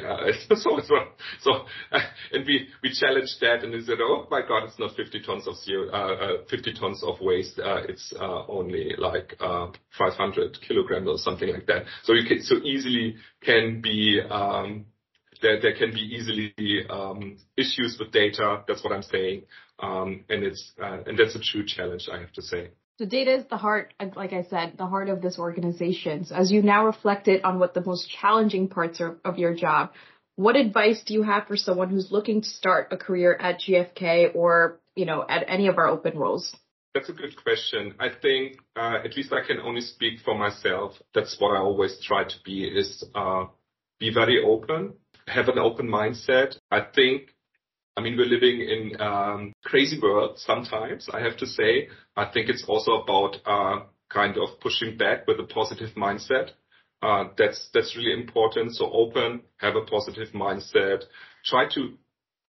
And 2.32 2.46
we, 2.46 2.68
we 2.82 2.94
challenged 2.98 3.36
that 3.42 3.62
and 3.62 3.74
they 3.74 3.80
said, 3.80 3.98
oh 4.00 4.26
my 4.30 4.40
God, 4.40 4.64
it's 4.64 4.78
not 4.78 4.96
50 4.96 5.20
tons 5.20 5.46
of 5.46 5.54
uh, 5.92 5.96
uh, 5.96 6.32
50 6.48 6.72
tons 6.80 7.02
of 7.04 7.20
waste. 7.20 7.58
Uh, 7.58 7.82
it's, 7.86 8.10
uh, 8.18 8.46
only 8.46 8.94
like, 8.96 9.36
uh, 9.38 9.66
500 9.98 10.56
kilograms 10.66 11.08
or 11.08 11.18
something 11.18 11.52
like 11.52 11.66
that. 11.66 11.84
So 12.04 12.14
you 12.14 12.26
can, 12.26 12.42
so 12.42 12.56
easily 12.64 13.16
can 13.42 13.82
be, 13.82 14.22
um, 14.30 14.86
there, 15.42 15.60
there 15.60 15.76
can 15.76 15.92
be 15.92 16.00
easily 16.00 16.54
um, 16.88 17.36
issues 17.58 17.98
with 18.00 18.12
data. 18.12 18.64
That's 18.66 18.82
what 18.82 18.94
I'm 18.94 19.02
saying, 19.02 19.42
um, 19.78 20.24
and 20.30 20.42
it's 20.42 20.72
and 20.78 21.18
that's 21.18 21.36
a 21.36 21.40
true 21.40 21.66
challenge, 21.66 22.08
I 22.10 22.20
have 22.20 22.32
to 22.32 22.40
say. 22.40 22.70
So 22.98 23.04
data 23.04 23.34
is 23.34 23.44
the 23.50 23.58
heart, 23.58 23.92
like 24.16 24.32
I 24.32 24.44
said, 24.44 24.78
the 24.78 24.86
heart 24.86 25.10
of 25.10 25.20
this 25.20 25.38
organization. 25.38 26.24
So 26.24 26.34
as 26.34 26.50
you 26.50 26.62
now 26.62 26.86
reflected 26.86 27.42
on 27.42 27.58
what 27.58 27.74
the 27.74 27.84
most 27.84 28.08
challenging 28.08 28.68
parts 28.68 29.00
are 29.02 29.18
of 29.22 29.38
your 29.38 29.54
job, 29.54 29.92
what 30.36 30.56
advice 30.56 31.02
do 31.04 31.12
you 31.12 31.22
have 31.22 31.46
for 31.46 31.56
someone 31.56 31.90
who's 31.90 32.10
looking 32.10 32.40
to 32.40 32.48
start 32.48 32.88
a 32.92 32.96
career 32.96 33.34
at 33.34 33.60
GfK 33.60 34.34
or, 34.34 34.80
you 34.94 35.04
know, 35.04 35.24
at 35.28 35.44
any 35.46 35.66
of 35.66 35.76
our 35.76 35.88
open 35.88 36.18
roles? 36.18 36.54
That's 36.94 37.10
a 37.10 37.12
good 37.12 37.36
question. 37.42 37.94
I 38.00 38.08
think, 38.08 38.56
uh, 38.74 38.98
at 39.04 39.14
least 39.14 39.30
I 39.30 39.46
can 39.46 39.60
only 39.60 39.82
speak 39.82 40.20
for 40.24 40.34
myself. 40.34 40.92
That's 41.14 41.36
what 41.38 41.54
I 41.54 41.58
always 41.58 42.00
try 42.02 42.24
to 42.24 42.36
be 42.46 42.64
is, 42.64 43.04
uh, 43.14 43.44
be 44.00 44.12
very 44.12 44.42
open, 44.42 44.94
have 45.26 45.48
an 45.48 45.58
open 45.58 45.86
mindset. 45.86 46.56
I 46.70 46.80
think 46.94 47.34
I 47.96 48.02
mean, 48.02 48.16
we're 48.16 48.26
living 48.26 48.60
in 48.60 49.00
um, 49.00 49.52
crazy 49.64 49.98
world 50.00 50.38
sometimes, 50.38 51.08
I 51.12 51.20
have 51.20 51.36
to 51.38 51.46
say. 51.46 51.88
I 52.14 52.26
think 52.26 52.50
it's 52.50 52.64
also 52.68 53.02
about 53.02 53.36
uh, 53.46 53.84
kind 54.10 54.36
of 54.36 54.60
pushing 54.60 54.98
back 54.98 55.26
with 55.26 55.40
a 55.40 55.44
positive 55.44 55.94
mindset. 55.96 56.50
Uh, 57.02 57.28
that's 57.38 57.68
that's 57.72 57.96
really 57.96 58.12
important. 58.12 58.74
So 58.74 58.90
open, 58.92 59.42
have 59.58 59.76
a 59.76 59.84
positive 59.84 60.28
mindset, 60.34 61.04
try 61.44 61.68
to 61.74 61.96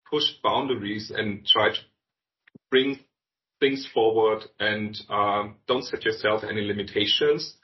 push 0.10 0.24
boundaries 0.44 1.12
and 1.16 1.46
try 1.46 1.70
to 1.70 1.80
bring 2.70 3.00
things 3.60 3.88
forward 3.94 4.44
and 4.60 4.98
um, 5.10 5.56
don't 5.68 5.86
set 5.86 6.04
yourself 6.06 6.44
any 6.50 6.62
limitations. 6.62 7.56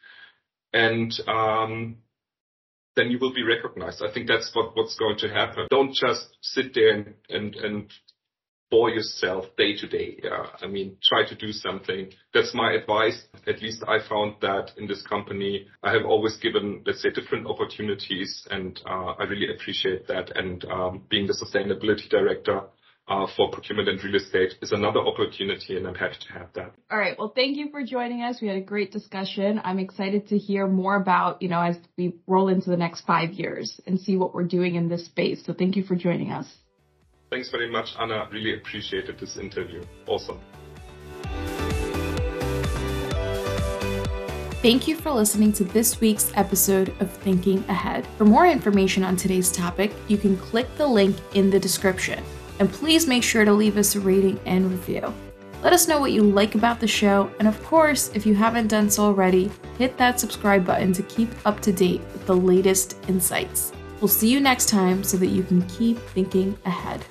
And 0.73 1.13
um, 1.27 1.97
then 2.95 3.11
you 3.11 3.19
will 3.19 3.33
be 3.33 3.43
recognized. 3.43 4.01
I 4.01 4.11
think 4.13 4.27
that's 4.27 4.51
what, 4.53 4.75
what's 4.75 4.95
going 4.97 5.17
to 5.19 5.29
happen. 5.29 5.67
Don't 5.69 5.93
just 5.93 6.27
sit 6.41 6.73
there 6.73 6.91
and, 6.91 7.13
and, 7.29 7.55
and 7.55 7.91
bore 8.71 8.89
yourself 8.89 9.45
day 9.57 9.75
to 9.75 9.87
day. 9.87 10.19
Yeah. 10.23 10.47
I 10.61 10.67
mean, 10.67 10.97
try 11.03 11.27
to 11.27 11.35
do 11.35 11.51
something. 11.51 12.11
That's 12.33 12.53
my 12.53 12.73
advice. 12.73 13.21
At 13.47 13.61
least 13.61 13.83
I 13.87 13.99
found 14.07 14.35
that 14.41 14.71
in 14.77 14.87
this 14.87 15.01
company, 15.03 15.67
I 15.83 15.91
have 15.91 16.05
always 16.05 16.37
given, 16.37 16.83
let's 16.85 17.01
say, 17.01 17.09
different 17.09 17.47
opportunities 17.47 18.47
and 18.49 18.79
uh, 18.85 19.13
I 19.19 19.23
really 19.23 19.53
appreciate 19.53 20.07
that. 20.07 20.35
And 20.35 20.65
um, 20.65 21.03
being 21.09 21.27
the 21.27 21.33
sustainability 21.33 22.09
director, 22.09 22.61
Uh, 23.07 23.27
for 23.37 23.51
procurement 23.51 23.87
and 23.87 24.03
real 24.03 24.15
estate 24.15 24.55
is 24.63 24.71
another 24.71 24.99
opportunity, 24.99 25.77
and 25.77 25.85
I'm 25.85 25.93
happy 25.93 26.15
to 26.27 26.33
have 26.33 26.47
that. 26.55 26.73
All 26.89 26.97
right. 26.97 27.15
Well, 27.19 27.31
thank 27.35 27.55
you 27.55 27.69
for 27.69 27.83
joining 27.83 28.23
us. 28.23 28.41
We 28.41 28.47
had 28.47 28.57
a 28.57 28.61
great 28.61 28.91
discussion. 28.91 29.61
I'm 29.63 29.77
excited 29.77 30.27
to 30.29 30.39
hear 30.39 30.65
more 30.65 30.95
about, 30.95 31.39
you 31.39 31.47
know, 31.47 31.61
as 31.61 31.77
we 31.99 32.15
roll 32.25 32.47
into 32.47 32.71
the 32.71 32.77
next 32.77 33.01
five 33.01 33.33
years 33.33 33.79
and 33.85 33.99
see 33.99 34.17
what 34.17 34.33
we're 34.33 34.45
doing 34.45 34.73
in 34.73 34.89
this 34.89 35.05
space. 35.05 35.45
So 35.45 35.53
thank 35.53 35.75
you 35.75 35.83
for 35.83 35.95
joining 35.95 36.31
us. 36.31 36.47
Thanks 37.29 37.51
very 37.51 37.69
much, 37.69 37.89
Anna. 37.99 38.27
Really 38.31 38.55
appreciated 38.55 39.19
this 39.19 39.37
interview. 39.37 39.83
Awesome. 40.07 40.39
Thank 44.63 44.87
you 44.87 44.95
for 44.95 45.11
listening 45.11 45.53
to 45.53 45.63
this 45.63 46.01
week's 46.01 46.31
episode 46.33 46.91
of 46.99 47.13
Thinking 47.17 47.59
Ahead. 47.65 48.07
For 48.17 48.25
more 48.25 48.47
information 48.47 49.03
on 49.03 49.15
today's 49.15 49.51
topic, 49.51 49.91
you 50.07 50.17
can 50.17 50.35
click 50.37 50.65
the 50.77 50.87
link 50.87 51.15
in 51.35 51.51
the 51.51 51.59
description 51.59 52.23
and 52.59 52.71
please 52.71 53.07
make 53.07 53.23
sure 53.23 53.45
to 53.45 53.53
leave 53.53 53.77
us 53.77 53.95
a 53.95 53.99
rating 53.99 54.39
and 54.45 54.71
review. 54.71 55.13
Let 55.63 55.73
us 55.73 55.87
know 55.87 55.99
what 55.99 56.11
you 56.11 56.21
like 56.21 56.55
about 56.55 56.79
the 56.79 56.87
show, 56.87 57.31
and 57.39 57.47
of 57.47 57.61
course, 57.63 58.11
if 58.13 58.25
you 58.25 58.35
haven't 58.35 58.67
done 58.67 58.89
so 58.89 59.03
already, 59.03 59.51
hit 59.77 59.97
that 59.97 60.19
subscribe 60.19 60.65
button 60.65 60.93
to 60.93 61.03
keep 61.03 61.29
up 61.45 61.59
to 61.61 61.73
date 61.73 62.01
with 62.13 62.25
the 62.25 62.35
latest 62.35 62.97
insights. 63.07 63.71
We'll 63.99 64.07
see 64.07 64.31
you 64.31 64.39
next 64.39 64.69
time 64.69 65.03
so 65.03 65.17
that 65.17 65.27
you 65.27 65.43
can 65.43 65.61
keep 65.67 65.97
thinking 65.97 66.57
ahead. 66.65 67.03